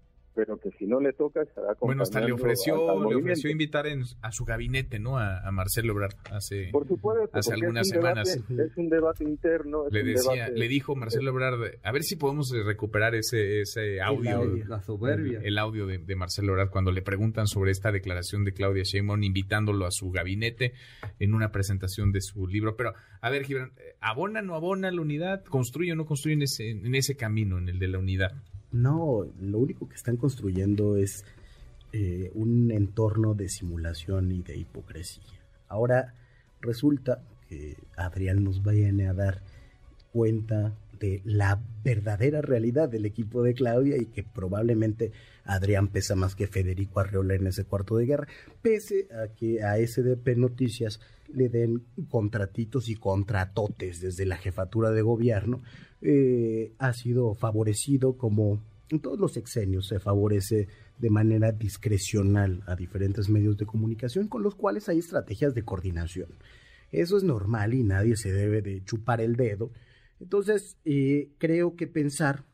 pero 0.40 0.58
que 0.58 0.70
si 0.78 0.86
no 0.86 1.00
le 1.00 1.12
toca 1.12 1.42
estará 1.42 1.76
Bueno, 1.82 2.02
hasta 2.02 2.18
le 2.22 2.32
ofreció, 2.32 3.06
le 3.06 3.14
ofreció 3.14 3.50
invitar 3.50 3.84
a 4.22 4.32
su 4.32 4.46
gabinete, 4.46 4.98
¿no? 4.98 5.18
A, 5.18 5.50
Marcelo 5.50 5.92
Ebrard 5.92 6.14
hace, 6.30 6.70
Por 6.72 6.88
supuesto, 6.88 7.28
hace 7.36 7.52
algunas 7.52 7.86
semanas. 7.86 8.26
es 8.48 8.76
un 8.76 8.88
debate 8.88 9.24
interno. 9.24 9.84
le 9.90 10.02
decía, 10.02 10.48
le 10.48 10.66
dijo 10.68 10.96
Marcelo 10.96 11.28
Ebrard, 11.28 11.74
a 11.82 11.92
ver 11.92 12.04
si 12.04 12.16
podemos 12.16 12.50
recuperar 12.64 13.14
ese, 13.14 13.60
ese 13.60 14.00
audio, 14.00 14.46
la 14.66 14.80
soberbia. 14.80 15.40
El, 15.44 15.58
audio 15.58 15.86
de, 15.86 15.98
de, 15.98 16.16
Marcelo 16.16 16.52
Ebrard 16.52 16.70
cuando 16.70 16.90
le 16.90 17.02
preguntan 17.02 17.46
sobre 17.46 17.72
esta 17.72 17.92
declaración 17.92 18.42
de 18.44 18.54
Claudia 18.54 18.84
Sheinbaum 18.84 19.22
invitándolo 19.22 19.84
a 19.84 19.90
su 19.90 20.10
gabinete 20.10 20.72
en 21.18 21.34
una 21.34 21.52
presentación 21.52 22.12
de 22.12 22.22
su 22.22 22.46
libro. 22.46 22.76
Pero, 22.76 22.94
a 23.20 23.28
ver, 23.28 23.44
Gibran, 23.44 23.72
¿abona 24.00 24.40
o 24.40 24.42
no 24.42 24.54
abona 24.54 24.90
la 24.90 25.02
unidad? 25.02 25.44
¿Construye 25.44 25.92
o 25.92 25.96
no 25.96 26.06
construye 26.06 26.36
en 26.36 26.42
ese, 26.42 26.70
en 26.70 26.94
ese 26.94 27.14
camino, 27.14 27.58
en 27.58 27.68
el 27.68 27.78
de 27.78 27.88
la 27.88 27.98
unidad? 27.98 28.32
No, 28.72 29.26
lo 29.40 29.58
único 29.58 29.88
que 29.88 29.96
están 29.96 30.16
construyendo 30.16 30.96
es 30.96 31.24
eh, 31.92 32.30
un 32.34 32.70
entorno 32.70 33.34
de 33.34 33.48
simulación 33.48 34.30
y 34.30 34.42
de 34.42 34.56
hipocresía. 34.56 35.24
Ahora 35.68 36.14
resulta 36.60 37.22
que 37.48 37.76
Adrián 37.96 38.44
nos 38.44 38.62
vaya 38.62 38.88
a 39.10 39.14
dar 39.14 39.42
cuenta 40.12 40.72
la 41.24 41.62
verdadera 41.82 42.42
realidad 42.42 42.88
del 42.88 43.06
equipo 43.06 43.42
de 43.42 43.54
Claudia 43.54 43.96
y 43.96 44.06
que 44.06 44.22
probablemente 44.22 45.12
Adrián 45.44 45.88
pesa 45.88 46.14
más 46.14 46.34
que 46.34 46.46
Federico 46.46 47.00
Arreola 47.00 47.34
en 47.34 47.46
ese 47.46 47.64
cuarto 47.64 47.96
de 47.96 48.06
guerra, 48.06 48.28
pese 48.62 49.08
a 49.12 49.28
que 49.34 49.62
a 49.62 49.76
SDP 49.76 50.36
Noticias 50.36 51.00
le 51.32 51.48
den 51.48 51.84
contratitos 52.08 52.88
y 52.88 52.96
contratotes 52.96 54.00
desde 54.00 54.26
la 54.26 54.36
jefatura 54.36 54.90
de 54.90 55.02
gobierno, 55.02 55.62
eh, 56.02 56.72
ha 56.78 56.92
sido 56.92 57.34
favorecido 57.34 58.16
como 58.16 58.60
en 58.90 59.00
todos 59.00 59.18
los 59.18 59.36
exenios 59.36 59.86
se 59.86 60.00
favorece 60.00 60.66
de 60.98 61.10
manera 61.10 61.52
discrecional 61.52 62.62
a 62.66 62.74
diferentes 62.74 63.28
medios 63.28 63.56
de 63.56 63.66
comunicación 63.66 64.26
con 64.26 64.42
los 64.42 64.56
cuales 64.56 64.88
hay 64.88 64.98
estrategias 64.98 65.54
de 65.54 65.64
coordinación. 65.64 66.28
Eso 66.90 67.16
es 67.16 67.22
normal 67.22 67.74
y 67.74 67.84
nadie 67.84 68.16
se 68.16 68.32
debe 68.32 68.62
de 68.62 68.82
chupar 68.84 69.20
el 69.20 69.36
dedo. 69.36 69.70
Entonces, 70.20 70.76
eh, 70.84 71.30
creo 71.38 71.76
que 71.76 71.86
pensar 71.86 72.44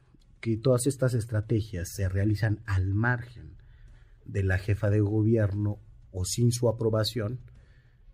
que 0.40 0.56
todas 0.56 0.86
estas 0.86 1.14
estrategias 1.14 1.88
se 1.88 2.08
realizan 2.08 2.60
al 2.66 2.94
margen 2.94 3.56
de 4.24 4.44
la 4.44 4.58
jefa 4.58 4.90
de 4.90 5.00
gobierno 5.00 5.78
o 6.12 6.24
sin 6.24 6.52
su 6.52 6.68
aprobación, 6.68 7.40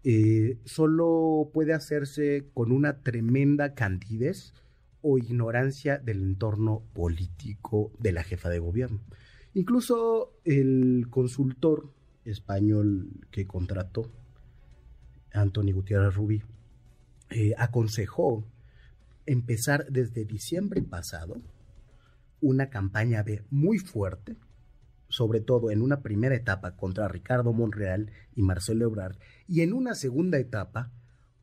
eh, 0.05 0.59
solo 0.65 1.51
puede 1.53 1.75
hacerse 1.75 2.49
con 2.55 2.73
una 2.73 3.03
tremenda 3.03 3.75
candidez 3.75 4.55
o 5.03 5.19
ignorancia 5.19 5.99
del 5.99 6.23
entorno 6.23 6.83
político 6.95 7.93
de 7.99 8.13
la 8.13 8.25
jefa 8.25 8.49
de 8.49 8.59
gobierno. 8.59 9.01
Incluso 9.55 10.33
el 10.45 11.07
consultor 11.11 11.93
español 12.25 13.11
que 13.31 13.47
contrató, 13.47 14.11
Antonio 15.33 15.75
Gutiérrez 15.75 16.15
Rubí, 16.15 16.43
eh, 17.31 17.55
aconsejó 17.59 18.45
empezar 19.27 19.87
desde 19.89 20.25
diciembre 20.25 20.83
pasado 20.83 21.41
una 22.41 22.71
campaña 22.71 23.23
B 23.23 23.45
muy 23.51 23.79
fuerte, 23.79 24.37
sobre 25.09 25.41
todo 25.41 25.71
en 25.71 25.83
una 25.83 26.01
primera 26.03 26.35
etapa 26.35 26.77
contra 26.77 27.09
Ricardo 27.09 27.53
Monreal 27.53 28.11
y 28.35 28.43
Marcelo 28.43 28.87
Ebrard, 28.87 29.17
y 29.47 29.61
en 29.61 29.73
una 29.73 29.95
segunda 29.95 30.39
etapa 30.39 30.91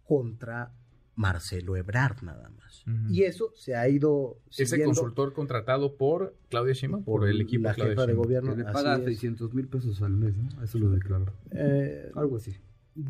contra 0.03 0.73
Marcelo 1.15 1.75
Ebrard 1.75 2.21
nada 2.23 2.49
más. 2.49 2.85
Y 3.09 3.23
eso 3.23 3.51
se 3.55 3.75
ha 3.75 3.87
ido 3.87 4.39
Ese 4.49 4.83
consultor 4.83 5.33
contratado 5.33 5.95
por 5.95 6.35
Claudia 6.49 6.73
Sheinbaum, 6.73 7.03
por, 7.03 7.27
el 7.27 7.41
equipo 7.41 7.67
la 7.67 7.73
jefa 7.73 8.07
de 8.07 8.13
gobierno. 8.13 8.55
Que 8.55 8.63
le 8.63 8.71
paga 8.71 8.99
600 8.99 9.53
mil 9.53 9.67
pesos 9.67 10.01
al 10.01 10.13
mes, 10.13 10.35
¿no? 10.37 10.63
Eso 10.63 10.79
lo 10.79 10.89
declaró. 10.89 11.33
Eh, 11.51 12.11
Algo 12.15 12.37
así. 12.37 12.55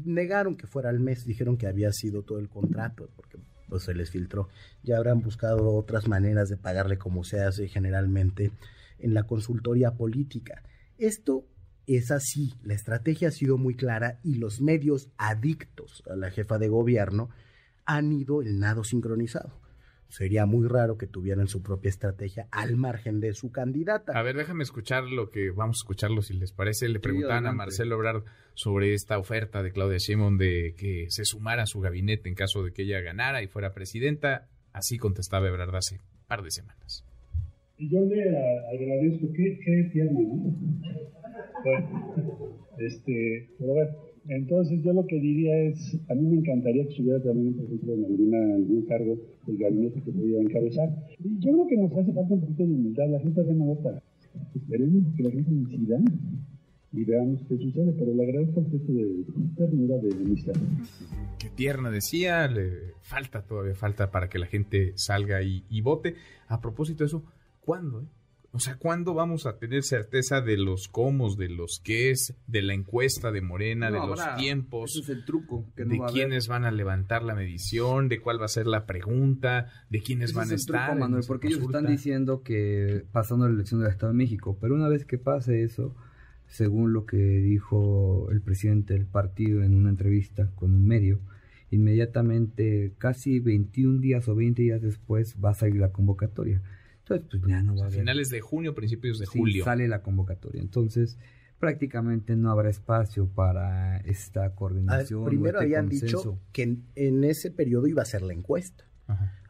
Negaron 0.05 0.55
que 0.55 0.67
fuera 0.67 0.89
al 0.89 0.99
mes, 0.99 1.25
dijeron 1.25 1.57
que 1.57 1.67
había 1.67 1.91
sido 1.91 2.23
todo 2.23 2.39
el 2.39 2.49
contrato, 2.49 3.09
porque 3.15 3.37
pues 3.67 3.83
se 3.83 3.93
les 3.93 4.09
filtró. 4.09 4.49
Ya 4.83 4.97
habrán 4.97 5.21
buscado 5.21 5.73
otras 5.73 6.07
maneras 6.07 6.49
de 6.49 6.57
pagarle 6.57 6.97
como 6.97 7.23
se 7.23 7.41
hace 7.41 7.67
generalmente 7.67 8.51
en 8.99 9.13
la 9.13 9.23
consultoría 9.23 9.91
política. 9.91 10.63
Esto 10.97 11.45
es 11.87 12.11
así, 12.11 12.53
la 12.63 12.73
estrategia 12.73 13.29
ha 13.29 13.31
sido 13.31 13.57
muy 13.57 13.75
clara 13.75 14.19
y 14.23 14.35
los 14.35 14.61
medios 14.61 15.09
adictos 15.17 16.03
a 16.09 16.15
la 16.15 16.29
jefa 16.29 16.59
de 16.59 16.67
gobierno 16.67 17.29
han 17.85 18.11
ido 18.11 18.41
el 18.41 18.59
nado 18.59 18.83
sincronizado. 18.83 19.68
Sería 20.09 20.47
muy 20.47 20.67
raro 20.67 20.97
que 20.97 21.05
tuvieran 21.05 21.47
su 21.47 21.61
propia 21.61 21.89
estrategia 21.89 22.47
al 22.49 22.75
margen 22.75 23.19
de 23.19 23.35
su 23.35 23.51
candidata. 23.51 24.11
A 24.17 24.23
ver, 24.23 24.35
déjame 24.35 24.63
escuchar 24.63 25.03
lo 25.03 25.29
que 25.29 25.51
vamos 25.51 25.77
a 25.77 25.81
escucharlo 25.81 26.23
si 26.23 26.33
les 26.33 26.51
parece. 26.51 26.89
Le 26.89 26.99
preguntan 26.99 27.45
a 27.45 27.51
Marcelo 27.51 27.95
Ebrard 27.95 28.23
sobre 28.55 28.95
esta 28.95 29.19
oferta 29.19 29.61
de 29.61 29.71
Claudia 29.71 29.99
Sheinbaum 29.99 30.37
de 30.37 30.73
que 30.75 31.05
se 31.09 31.25
sumara 31.25 31.63
a 31.63 31.67
su 31.67 31.79
gabinete 31.79 32.27
en 32.27 32.33
caso 32.33 32.63
de 32.63 32.73
que 32.73 32.81
ella 32.81 33.01
ganara 33.01 33.43
y 33.43 33.47
fuera 33.47 33.71
presidenta. 33.73 34.47
Así 34.73 34.97
contestaba 34.97 35.47
Ebrard 35.47 35.75
hace 35.75 35.95
un 35.97 36.25
par 36.27 36.41
de 36.41 36.49
semanas. 36.49 37.05
Yo 37.77 38.01
le 38.01 38.23
agradezco, 38.27 39.31
qué, 39.33 39.59
qué 39.63 39.89
tierno, 39.93 40.19
¿no? 40.21 40.55
Bueno, 41.63 42.65
este, 42.79 43.47
pero 43.59 43.73
bueno, 43.73 44.08
entonces 44.27 44.81
yo 44.83 44.93
lo 44.93 45.05
que 45.05 45.19
diría 45.19 45.57
es, 45.57 45.97
a 46.09 46.15
mí 46.15 46.27
me 46.27 46.37
encantaría 46.37 46.83
que 46.83 46.91
estuviera 46.91 47.21
también, 47.21 47.53
por 47.53 47.65
ejemplo, 47.65 47.93
en 47.93 48.05
alguna, 48.05 48.55
algún 48.55 48.85
cargo 48.85 49.17
del 49.47 49.57
gabinete 49.57 50.01
que 50.01 50.11
podría 50.11 50.41
encabezar. 50.41 50.89
Yo 51.39 51.51
creo 51.51 51.67
que 51.67 51.77
nos 51.77 51.91
hace 51.93 52.13
falta 52.13 52.33
un 52.33 52.41
poquito 52.41 52.63
de 52.63 52.73
humildad, 52.73 53.09
la 53.09 53.19
gente 53.19 53.43
no 53.53 53.65
vota. 53.65 54.01
Esperemos 54.55 55.15
que 55.15 55.23
la 55.23 55.31
gente 55.31 55.51
decida 55.51 55.99
y 56.91 57.03
veamos 57.03 57.41
qué 57.47 57.57
sucede, 57.57 57.93
pero 57.97 58.13
le 58.13 58.23
agradezco 58.23 58.59
el 58.61 58.71
gesto 58.71 58.93
de 58.93 59.25
ternura 59.55 59.97
de 59.97 60.11
amistad. 60.11 60.53
Qué 61.37 61.49
tierna 61.49 61.91
decía, 61.91 62.47
le 62.47 62.93
falta 63.01 63.43
todavía, 63.43 63.75
falta 63.75 64.11
para 64.11 64.29
que 64.29 64.39
la 64.39 64.47
gente 64.47 64.93
salga 64.95 65.41
y, 65.41 65.63
y 65.69 65.81
vote. 65.81 66.15
A 66.47 66.61
propósito 66.61 67.03
de 67.03 67.07
eso, 67.07 67.23
¿cuándo? 67.61 68.01
Eh? 68.01 68.05
O 68.51 68.59
sea, 68.59 68.77
¿cuándo 68.77 69.13
vamos 69.13 69.45
a 69.45 69.57
tener 69.57 69.83
certeza 69.83 70.41
de 70.41 70.57
los 70.57 70.87
cómo, 70.87 71.33
de 71.35 71.49
los 71.49 71.81
qué 71.83 72.09
es, 72.09 72.35
de 72.47 72.63
la 72.63 72.73
encuesta 72.73 73.31
de 73.31 73.41
Morena, 73.41 73.91
de 73.91 73.99
los 73.99 74.19
tiempos? 74.37 74.91
Ese 74.91 74.99
es 75.01 75.09
el 75.09 75.25
truco. 75.25 75.65
de 75.75 75.99
quiénes 76.11 76.47
van 76.47 76.65
a 76.65 76.71
levantar 76.71 77.23
la 77.23 77.35
medición, 77.35 78.09
de 78.09 78.19
cuál 78.19 78.41
va 78.41 78.45
a 78.45 78.49
ser 78.49 78.65
la 78.65 78.87
pregunta, 78.87 79.71
de 79.89 80.01
quiénes 80.01 80.33
van 80.33 80.51
a 80.51 80.55
estar. 80.55 80.97
Manuel, 80.97 81.23
porque 81.27 81.47
ellos 81.47 81.61
están 81.61 81.85
diciendo 81.85 82.41
que 82.41 83.05
pasando 83.11 83.47
la 83.47 83.53
elección 83.53 83.81
del 83.81 83.91
Estado 83.91 84.11
de 84.13 84.17
México, 84.17 84.57
pero 84.59 84.73
una 84.73 84.89
vez 84.89 85.05
que 85.05 85.19
pase 85.19 85.63
eso, 85.63 85.95
según 86.47 86.91
lo 86.91 87.05
que 87.05 87.17
dijo 87.17 88.29
el 88.31 88.41
presidente 88.41 88.95
del 88.95 89.05
partido 89.05 89.61
en 89.63 89.75
una 89.75 89.89
entrevista 89.89 90.49
con 90.55 90.73
un 90.73 90.87
medio, 90.87 91.19
inmediatamente, 91.69 92.93
casi 92.97 93.39
21 93.39 93.99
días 93.99 94.27
o 94.27 94.35
20 94.35 94.59
días 94.59 94.81
después, 94.81 95.37
va 95.43 95.51
a 95.51 95.53
salir 95.53 95.75
la 95.75 95.91
convocatoria. 95.91 96.63
Entonces, 97.15 97.39
pues 97.41 97.51
ya 97.51 97.63
no 97.63 97.75
va 97.75 97.83
a 97.83 97.87
haber. 97.87 97.99
Finales 97.99 98.29
de 98.29 98.41
junio, 98.41 98.73
principios 98.75 99.19
de 99.19 99.25
sí, 99.25 99.39
julio. 99.39 99.65
Sale 99.65 99.87
la 99.87 100.01
convocatoria. 100.01 100.61
Entonces, 100.61 101.17
prácticamente 101.59 102.35
no 102.35 102.51
habrá 102.51 102.69
espacio 102.69 103.27
para 103.27 103.97
esta 103.97 104.55
coordinación. 104.55 105.25
primero 105.25 105.59
este 105.59 105.65
habían 105.65 105.89
dicho 105.89 106.39
que 106.51 106.77
en, 106.95 107.23
ese 107.23 107.51
periodo 107.51 107.87
iba 107.87 108.01
a 108.01 108.05
ser 108.05 108.21
la 108.21 108.33
encuesta. 108.33 108.85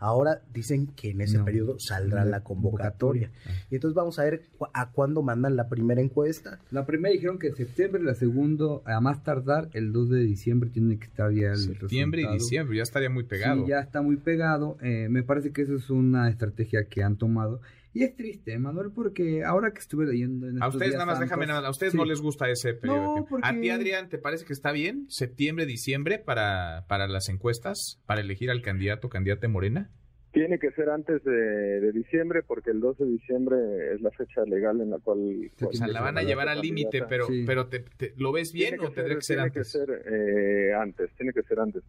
Ahora 0.02 0.42
dicen 0.54 0.88
que 0.88 1.10
en 1.10 1.20
ese 1.20 1.40
periodo 1.40 1.78
saldrá 1.78 2.24
la 2.24 2.42
convocatoria. 2.42 3.32
Y 3.70 3.76
entonces 3.76 3.96
vamos 3.96 4.18
a 4.18 4.24
ver 4.24 4.44
a 4.74 4.92
cuándo 4.92 5.22
mandan 5.22 5.58
la 5.58 5.68
primera 5.68 6.02
encuesta. 6.02 6.60
La 6.72 6.86
primera 6.86 7.12
dijeron 7.12 7.38
que 7.38 7.48
en 7.48 7.56
septiembre, 7.56 8.02
la 8.02 8.16
segunda, 8.16 8.80
a 8.86 9.02
más 9.02 9.24
tardar, 9.24 9.70
el 9.74 9.92
2 9.92 10.10
de 10.10 10.20
diciembre 10.22 10.70
tiene 10.70 10.98
que 10.98 11.06
estar 11.06 11.32
ya 11.34 11.52
el 11.52 11.58
Septiembre 11.58 12.22
y 12.22 12.34
diciembre, 12.34 12.78
ya 12.78 12.84
estaría 12.84 13.10
muy 13.10 13.24
pegado. 13.24 13.64
Sí, 13.64 13.70
ya 13.70 13.80
está 13.80 14.02
muy 14.02 14.16
pegado. 14.16 14.78
Eh, 14.82 15.08
me 15.10 15.24
parece 15.24 15.52
que 15.52 15.64
eso 15.64 15.76
es 15.76 15.90
una 15.90 16.30
estrategia 16.30 16.86
que 16.86 17.04
han 17.04 17.18
tomado 17.18 17.60
y 17.92 18.04
es 18.04 18.16
triste, 18.16 18.58
Manuel, 18.60 18.92
porque 18.94 19.44
ahora 19.44 19.72
que 19.72 19.80
estuve 19.80 20.06
leyendo 20.06 20.48
en 20.48 20.62
A 20.62 20.68
ustedes 20.68 20.94
nada 20.94 21.08
más, 21.08 21.20
déjame 21.20 21.48
nada, 21.48 21.68
a 21.68 21.72
ustedes 21.72 21.96
no 21.96 22.06
les 22.06 22.22
gusta 22.22 22.50
ese 22.50 22.74
periodo. 22.76 23.26
A 23.42 23.60
ti, 23.60 23.70
Adrián, 23.70 24.10
¿te 24.10 24.20
parece 24.20 24.46
que 24.46 24.54
está 24.54 24.72
bien 24.72 25.06
septiembre, 25.10 25.66
diciembre 25.66 26.20
para, 26.20 26.86
para 26.88 27.08
las 27.08 27.30
encuestas, 27.30 28.00
para 28.06 28.22
elegir 28.22 28.52
al 28.52 28.62
candidato 28.62 29.10
candidata 29.10 29.48
Morena? 29.48 29.90
Tiene 30.32 30.60
que 30.60 30.70
ser 30.72 30.92
antes 30.92 31.24
de, 31.24 31.92
diciembre 31.92 32.44
porque 32.46 32.70
el 32.70 32.80
12 32.80 33.04
de 33.04 33.10
diciembre 33.10 33.58
es 33.96 34.02
la 34.02 34.12
fecha 34.12 34.44
legal 34.46 34.80
en 34.80 34.92
la 34.92 35.00
cual... 35.00 35.50
O 35.60 35.74
sea, 35.74 35.88
la 35.88 36.02
van 36.02 36.20
a 36.20 36.22
llevar 36.22 36.48
al 36.48 36.62
límite, 36.62 37.02
pero, 37.10 37.26
pero 37.48 37.68
te, 37.68 37.84
¿lo 38.18 38.32
ves 38.32 38.54
bien 38.54 38.80
o 38.82 38.92
tendría 38.92 39.16
que 39.16 39.24
ser 39.24 39.40
antes? 39.40 39.72
Tiene 39.72 39.88
que 39.88 40.04
ser 40.04 40.14
eh, 40.14 40.74
antes, 40.76 41.10
tiene 41.18 41.34
que 41.34 41.42
ser 41.42 41.60
antes. 41.60 41.84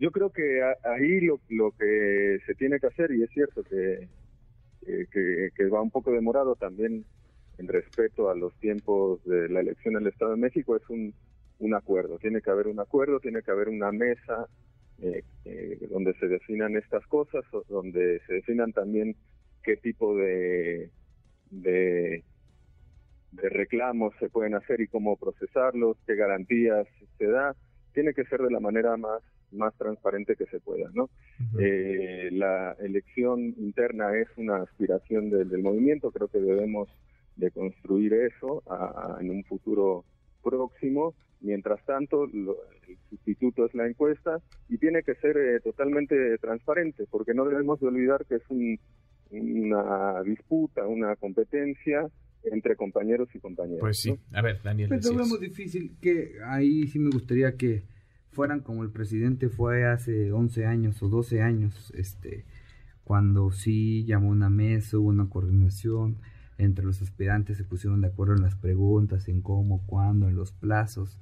Yo 0.00 0.10
creo 0.10 0.30
que 0.30 0.60
ahí 0.82 1.20
lo, 1.20 1.40
lo 1.50 1.70
que 1.78 2.38
se 2.44 2.54
tiene 2.56 2.80
que 2.80 2.88
hacer, 2.88 3.12
y 3.12 3.22
es 3.22 3.30
cierto 3.30 3.62
que 3.62 4.08
que, 4.84 5.66
va 5.66 5.82
un 5.82 5.90
poco 5.90 6.12
demorado 6.12 6.56
también 6.56 7.04
en 7.58 7.68
respeto 7.68 8.30
a 8.30 8.34
los 8.34 8.54
tiempos 8.60 9.24
de 9.24 9.48
la 9.48 9.60
elección 9.60 9.94
del 9.94 10.08
Estado 10.08 10.32
de 10.32 10.38
México, 10.38 10.76
es 10.76 10.88
un, 10.88 11.14
un 11.58 11.74
acuerdo. 11.74 12.18
Tiene 12.18 12.40
que 12.40 12.50
haber 12.50 12.66
un 12.66 12.80
acuerdo, 12.80 13.20
tiene 13.20 13.42
que 13.42 13.50
haber 13.50 13.68
una 13.68 13.92
mesa 13.92 14.48
eh, 15.00 15.22
eh, 15.44 15.78
donde 15.90 16.14
se 16.14 16.28
definan 16.28 16.76
estas 16.76 17.06
cosas, 17.06 17.44
donde 17.68 18.20
se 18.26 18.34
definan 18.34 18.72
también 18.72 19.16
qué 19.62 19.76
tipo 19.76 20.16
de, 20.16 20.90
de, 21.50 22.24
de 23.32 23.48
reclamos 23.48 24.14
se 24.18 24.28
pueden 24.28 24.54
hacer 24.54 24.80
y 24.80 24.88
cómo 24.88 25.16
procesarlos, 25.16 25.96
qué 26.06 26.14
garantías 26.14 26.86
se 27.18 27.26
da. 27.26 27.54
Tiene 27.92 28.14
que 28.14 28.24
ser 28.24 28.42
de 28.42 28.50
la 28.50 28.60
manera 28.60 28.96
más 28.96 29.22
más 29.54 29.74
transparente 29.76 30.36
que 30.36 30.46
se 30.46 30.60
pueda. 30.60 30.90
¿no? 30.94 31.08
Eh, 31.58 32.30
la 32.32 32.72
elección 32.80 33.54
interna 33.58 34.16
es 34.16 34.28
una 34.36 34.56
aspiración 34.56 35.30
del, 35.30 35.62
movimiento, 35.62 36.10
creo 36.10 36.28
que 36.28 36.38
debemos 36.38 36.88
de 37.36 37.50
construir 37.50 38.12
eso 38.14 38.62
en 39.20 39.30
un 39.30 39.44
futuro 39.44 40.04
próximo. 40.42 41.14
Mientras 41.40 41.84
tanto, 41.84 42.24
el 42.24 42.46
sustituto 43.10 43.66
es 43.66 43.74
la 43.74 43.86
encuesta 43.86 44.40
y 44.68 44.78
tiene 44.78 45.02
que 45.02 45.14
ser 45.16 45.36
eh, 45.36 45.60
totalmente 45.60 46.38
transparente, 46.38 47.06
porque 47.10 47.34
no 47.34 47.44
debemos 47.44 47.80
de 47.80 47.88
olvidar 47.88 48.24
que 48.24 48.36
es 48.36 48.42
una 49.30 50.22
disputa, 50.22 50.86
una 50.86 51.16
competencia 51.16 52.08
entre 52.44 52.76
compañeros 52.76 53.28
y 53.34 53.38
compañeras. 53.40 53.80
Pues 53.80 54.00
sí, 54.00 54.14
a 54.32 54.42
ver, 54.42 54.60
Daniel. 54.62 54.88
Pues 54.88 55.06
es 55.06 55.28
muy 55.28 55.38
difícil 55.38 55.96
que 56.00 56.36
ahí 56.44 56.86
sí 56.86 56.98
me 56.98 57.10
gustaría 57.10 57.56
que 57.56 57.82
fueran 58.34 58.60
como 58.60 58.82
el 58.82 58.90
presidente 58.90 59.48
fue 59.48 59.86
hace 59.86 60.32
11 60.32 60.66
años 60.66 61.02
o 61.02 61.08
12 61.08 61.40
años, 61.40 61.92
este 61.96 62.44
cuando 63.04 63.52
sí 63.52 64.04
llamó 64.06 64.30
una 64.30 64.50
mesa, 64.50 64.98
hubo 64.98 65.08
una 65.08 65.28
coordinación 65.28 66.16
entre 66.56 66.84
los 66.84 67.02
aspirantes, 67.02 67.58
se 67.58 67.64
pusieron 67.64 68.00
de 68.00 68.08
acuerdo 68.08 68.34
en 68.34 68.42
las 68.42 68.54
preguntas, 68.54 69.28
en 69.28 69.42
cómo, 69.42 69.86
cuándo, 69.86 70.28
en 70.28 70.36
los 70.36 70.52
plazos. 70.52 71.18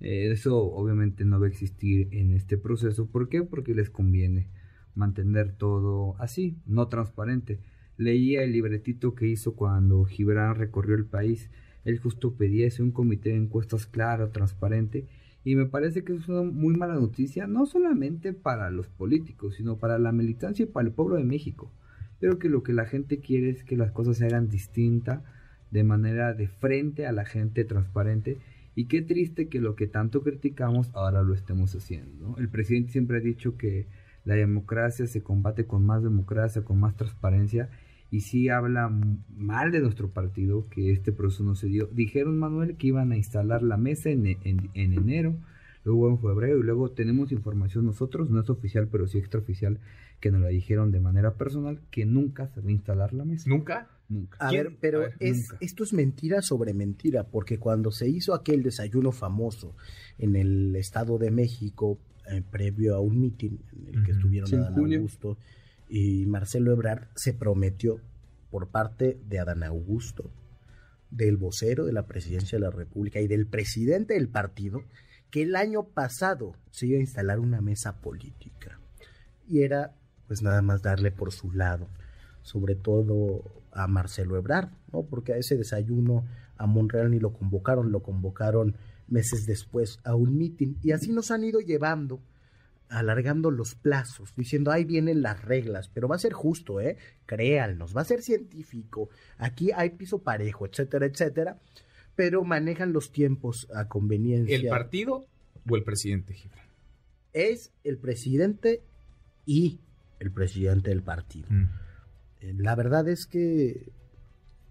Eh, 0.00 0.30
eso 0.30 0.58
obviamente 0.58 1.24
no 1.24 1.40
va 1.40 1.46
a 1.46 1.48
existir 1.48 2.08
en 2.12 2.32
este 2.32 2.58
proceso. 2.58 3.06
¿Por 3.06 3.28
qué? 3.28 3.42
Porque 3.42 3.74
les 3.74 3.88
conviene 3.88 4.48
mantener 4.94 5.52
todo 5.52 6.16
así, 6.18 6.58
no 6.66 6.88
transparente. 6.88 7.60
Leía 7.96 8.42
el 8.42 8.52
libretito 8.52 9.14
que 9.14 9.28
hizo 9.28 9.54
cuando 9.54 10.04
Gibran 10.04 10.56
recorrió 10.56 10.96
el 10.96 11.06
país. 11.06 11.50
Él 11.84 11.98
justo 11.98 12.34
pedía 12.34 12.68
un 12.80 12.90
comité 12.90 13.30
de 13.30 13.36
encuestas 13.36 13.86
claro, 13.86 14.30
transparente. 14.30 15.06
Y 15.44 15.56
me 15.56 15.66
parece 15.66 16.04
que 16.04 16.14
es 16.14 16.28
una 16.28 16.42
muy 16.42 16.76
mala 16.76 16.94
noticia, 16.94 17.46
no 17.46 17.66
solamente 17.66 18.32
para 18.32 18.70
los 18.70 18.88
políticos, 18.88 19.56
sino 19.56 19.76
para 19.76 19.98
la 19.98 20.12
militancia 20.12 20.64
y 20.64 20.66
para 20.66 20.86
el 20.86 20.94
pueblo 20.94 21.16
de 21.16 21.24
México. 21.24 21.72
Creo 22.20 22.38
que 22.38 22.48
lo 22.48 22.62
que 22.62 22.72
la 22.72 22.86
gente 22.86 23.18
quiere 23.18 23.50
es 23.50 23.64
que 23.64 23.76
las 23.76 23.90
cosas 23.90 24.18
se 24.18 24.26
hagan 24.26 24.48
distinta, 24.48 25.24
de 25.72 25.82
manera 25.82 26.34
de 26.34 26.46
frente 26.46 27.06
a 27.06 27.12
la 27.12 27.24
gente 27.24 27.64
transparente. 27.64 28.38
Y 28.76 28.84
qué 28.84 29.02
triste 29.02 29.48
que 29.48 29.60
lo 29.60 29.74
que 29.74 29.88
tanto 29.88 30.22
criticamos 30.22 30.90
ahora 30.94 31.22
lo 31.22 31.34
estemos 31.34 31.74
haciendo. 31.74 32.36
El 32.38 32.48
presidente 32.48 32.92
siempre 32.92 33.16
ha 33.16 33.20
dicho 33.20 33.56
que 33.56 33.88
la 34.24 34.34
democracia 34.34 35.06
se 35.06 35.22
combate 35.22 35.66
con 35.66 35.84
más 35.84 36.02
democracia, 36.02 36.62
con 36.62 36.78
más 36.78 36.96
transparencia. 36.96 37.68
Y 38.12 38.20
sí 38.20 38.50
habla 38.50 38.92
mal 39.34 39.72
de 39.72 39.80
nuestro 39.80 40.10
partido 40.10 40.68
que 40.68 40.92
este 40.92 41.12
proceso 41.12 41.44
no 41.44 41.54
se 41.54 41.66
dio. 41.66 41.86
Dijeron, 41.86 42.38
Manuel, 42.38 42.76
que 42.76 42.88
iban 42.88 43.10
a 43.10 43.16
instalar 43.16 43.62
la 43.62 43.78
mesa 43.78 44.10
en, 44.10 44.26
en, 44.26 44.68
en 44.74 44.92
enero, 44.92 45.34
luego 45.82 46.10
en 46.10 46.18
febrero, 46.20 46.58
y 46.58 46.62
luego 46.62 46.90
tenemos 46.90 47.32
información 47.32 47.86
nosotros, 47.86 48.28
no 48.28 48.40
es 48.40 48.50
oficial, 48.50 48.86
pero 48.92 49.06
sí 49.06 49.16
extraoficial, 49.16 49.80
que 50.20 50.30
nos 50.30 50.42
la 50.42 50.48
dijeron 50.48 50.92
de 50.92 51.00
manera 51.00 51.36
personal, 51.36 51.80
que 51.90 52.04
nunca 52.04 52.48
se 52.48 52.60
va 52.60 52.68
a 52.68 52.72
instalar 52.72 53.14
la 53.14 53.24
mesa. 53.24 53.48
¿Nunca? 53.48 53.88
Nunca. 54.10 54.36
A 54.46 54.52
ver, 54.52 54.76
pero 54.78 55.04
es, 55.18 55.54
esto 55.60 55.82
es 55.82 55.94
mentira 55.94 56.42
sobre 56.42 56.74
mentira, 56.74 57.24
porque 57.24 57.58
cuando 57.58 57.90
se 57.90 58.10
hizo 58.10 58.34
aquel 58.34 58.62
desayuno 58.62 59.12
famoso 59.12 59.74
en 60.18 60.36
el 60.36 60.76
Estado 60.76 61.16
de 61.16 61.30
México, 61.30 61.98
eh, 62.30 62.42
previo 62.42 62.94
a 62.94 63.00
un 63.00 63.22
mitin 63.22 63.58
en 63.72 63.94
el 63.94 64.04
que 64.04 64.12
estuvieron 64.12 64.54
Adán 64.54 64.94
Augusto 64.94 65.38
y 65.94 66.24
Marcelo 66.24 66.72
Ebrard, 66.72 67.08
se 67.16 67.34
prometió 67.34 68.00
por 68.50 68.70
parte 68.70 69.20
de 69.28 69.40
Adán 69.40 69.62
Augusto, 69.62 70.30
del 71.10 71.36
vocero 71.36 71.84
de 71.84 71.92
la 71.92 72.06
presidencia 72.06 72.56
de 72.56 72.64
la 72.64 72.70
República 72.70 73.20
y 73.20 73.28
del 73.28 73.46
presidente 73.46 74.14
del 74.14 74.30
partido, 74.30 74.84
que 75.30 75.42
el 75.42 75.54
año 75.54 75.82
pasado 75.84 76.56
se 76.70 76.86
iba 76.86 76.96
a 76.96 77.02
instalar 77.02 77.40
una 77.40 77.60
mesa 77.60 78.00
política. 78.00 78.80
Y 79.46 79.64
era 79.64 79.94
pues 80.28 80.40
nada 80.40 80.62
más 80.62 80.80
darle 80.80 81.10
por 81.10 81.30
su 81.30 81.52
lado, 81.52 81.88
sobre 82.40 82.74
todo 82.74 83.42
a 83.70 83.86
Marcelo 83.86 84.38
Ebrard, 84.38 84.70
¿no? 84.94 85.02
Porque 85.02 85.34
a 85.34 85.36
ese 85.36 85.58
desayuno 85.58 86.24
a 86.56 86.66
Monreal 86.66 87.10
ni 87.10 87.18
lo 87.18 87.34
convocaron, 87.34 87.92
lo 87.92 88.02
convocaron 88.02 88.76
meses 89.08 89.44
después 89.44 89.98
a 90.04 90.14
un 90.14 90.38
mitin 90.38 90.78
y 90.82 90.92
así 90.92 91.12
nos 91.12 91.30
han 91.30 91.44
ido 91.44 91.60
llevando 91.60 92.22
alargando 92.92 93.50
los 93.50 93.74
plazos, 93.74 94.34
diciendo 94.36 94.70
ahí 94.70 94.84
vienen 94.84 95.22
las 95.22 95.42
reglas, 95.44 95.88
pero 95.88 96.08
va 96.08 96.16
a 96.16 96.20
ser 96.20 96.32
justo, 96.32 96.80
¿eh? 96.80 96.96
Créanos, 97.26 97.96
va 97.96 98.02
a 98.02 98.04
ser 98.04 98.22
científico, 98.22 99.08
aquí 99.38 99.70
hay 99.74 99.90
piso 99.90 100.18
parejo, 100.18 100.66
etcétera, 100.66 101.06
etcétera, 101.06 101.58
pero 102.14 102.44
manejan 102.44 102.92
los 102.92 103.10
tiempos 103.10 103.68
a 103.74 103.88
conveniencia. 103.88 104.56
¿El 104.56 104.68
partido 104.68 105.26
o 105.68 105.76
el 105.76 105.84
presidente, 105.84 106.34
Gibran? 106.34 106.66
Es 107.32 107.72
el 107.82 107.96
presidente 107.96 108.82
y 109.46 109.80
el 110.20 110.30
presidente 110.30 110.90
del 110.90 111.02
partido. 111.02 111.48
Mm. 111.48 111.70
Eh, 112.40 112.54
la 112.58 112.74
verdad 112.74 113.08
es 113.08 113.26
que 113.26 113.90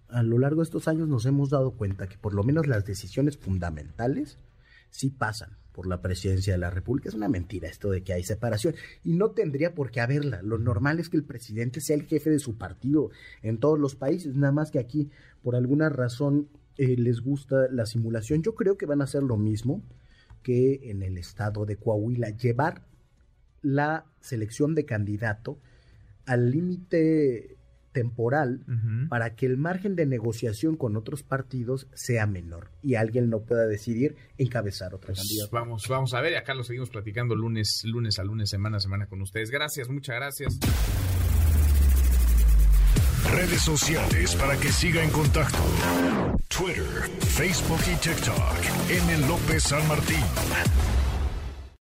a 0.08 0.22
lo 0.22 0.38
largo 0.38 0.60
de 0.60 0.64
estos 0.64 0.86
años 0.86 1.08
nos 1.08 1.26
hemos 1.26 1.50
dado 1.50 1.72
cuenta 1.72 2.06
que 2.06 2.18
por 2.18 2.34
lo 2.34 2.44
menos 2.44 2.66
las 2.68 2.84
decisiones 2.84 3.36
fundamentales 3.36 4.38
sí 4.92 5.10
pasan 5.10 5.56
por 5.72 5.86
la 5.86 6.00
presidencia 6.00 6.52
de 6.52 6.58
la 6.58 6.70
República. 6.70 7.08
Es 7.08 7.14
una 7.14 7.28
mentira 7.28 7.68
esto 7.68 7.90
de 7.90 8.04
que 8.04 8.12
hay 8.12 8.22
separación 8.22 8.74
y 9.02 9.14
no 9.14 9.30
tendría 9.32 9.74
por 9.74 9.90
qué 9.90 10.00
haberla. 10.00 10.42
Lo 10.42 10.58
normal 10.58 11.00
es 11.00 11.08
que 11.08 11.16
el 11.16 11.24
presidente 11.24 11.80
sea 11.80 11.96
el 11.96 12.04
jefe 12.04 12.30
de 12.30 12.38
su 12.38 12.56
partido 12.56 13.10
en 13.42 13.58
todos 13.58 13.78
los 13.78 13.96
países, 13.96 14.36
nada 14.36 14.52
más 14.52 14.70
que 14.70 14.78
aquí 14.78 15.10
por 15.42 15.56
alguna 15.56 15.88
razón 15.88 16.48
eh, 16.76 16.96
les 16.96 17.20
gusta 17.20 17.68
la 17.70 17.86
simulación. 17.86 18.42
Yo 18.42 18.54
creo 18.54 18.76
que 18.76 18.86
van 18.86 19.00
a 19.00 19.04
hacer 19.04 19.22
lo 19.22 19.36
mismo 19.36 19.82
que 20.42 20.90
en 20.90 21.02
el 21.02 21.18
estado 21.18 21.64
de 21.64 21.76
Coahuila, 21.76 22.30
llevar 22.30 22.86
la 23.62 24.06
selección 24.20 24.74
de 24.74 24.84
candidato 24.84 25.58
al 26.26 26.50
límite 26.50 27.56
temporal 27.92 28.64
para 29.08 29.34
que 29.34 29.46
el 29.46 29.56
margen 29.56 29.96
de 29.96 30.06
negociación 30.06 30.76
con 30.76 30.96
otros 30.96 31.22
partidos 31.22 31.86
sea 31.94 32.26
menor 32.26 32.70
y 32.82 32.94
alguien 32.94 33.30
no 33.30 33.40
pueda 33.40 33.66
decidir 33.66 34.16
encabezar 34.38 34.94
otra 34.94 35.12
pues 35.14 35.48
Vamos, 35.50 35.86
vamos 35.88 36.14
a 36.14 36.20
ver, 36.20 36.36
acá 36.36 36.54
lo 36.54 36.64
seguimos 36.64 36.90
platicando 36.90 37.34
lunes, 37.34 37.82
lunes 37.84 38.18
a 38.18 38.24
lunes, 38.24 38.50
semana 38.50 38.78
a 38.78 38.80
semana 38.80 39.06
con 39.06 39.20
ustedes. 39.22 39.50
Gracias, 39.50 39.88
muchas 39.88 40.16
gracias. 40.16 40.58
Redes 43.30 43.62
sociales 43.62 44.34
para 44.36 44.56
que 44.56 44.70
siga 44.70 45.02
en 45.02 45.10
contacto: 45.10 45.58
Twitter, 46.48 47.08
Facebook 47.20 47.80
y 47.90 47.96
TikTok. 47.96 48.58
M. 48.90 49.26
López 49.26 49.62
San 49.62 49.86
Martín. 49.88 50.22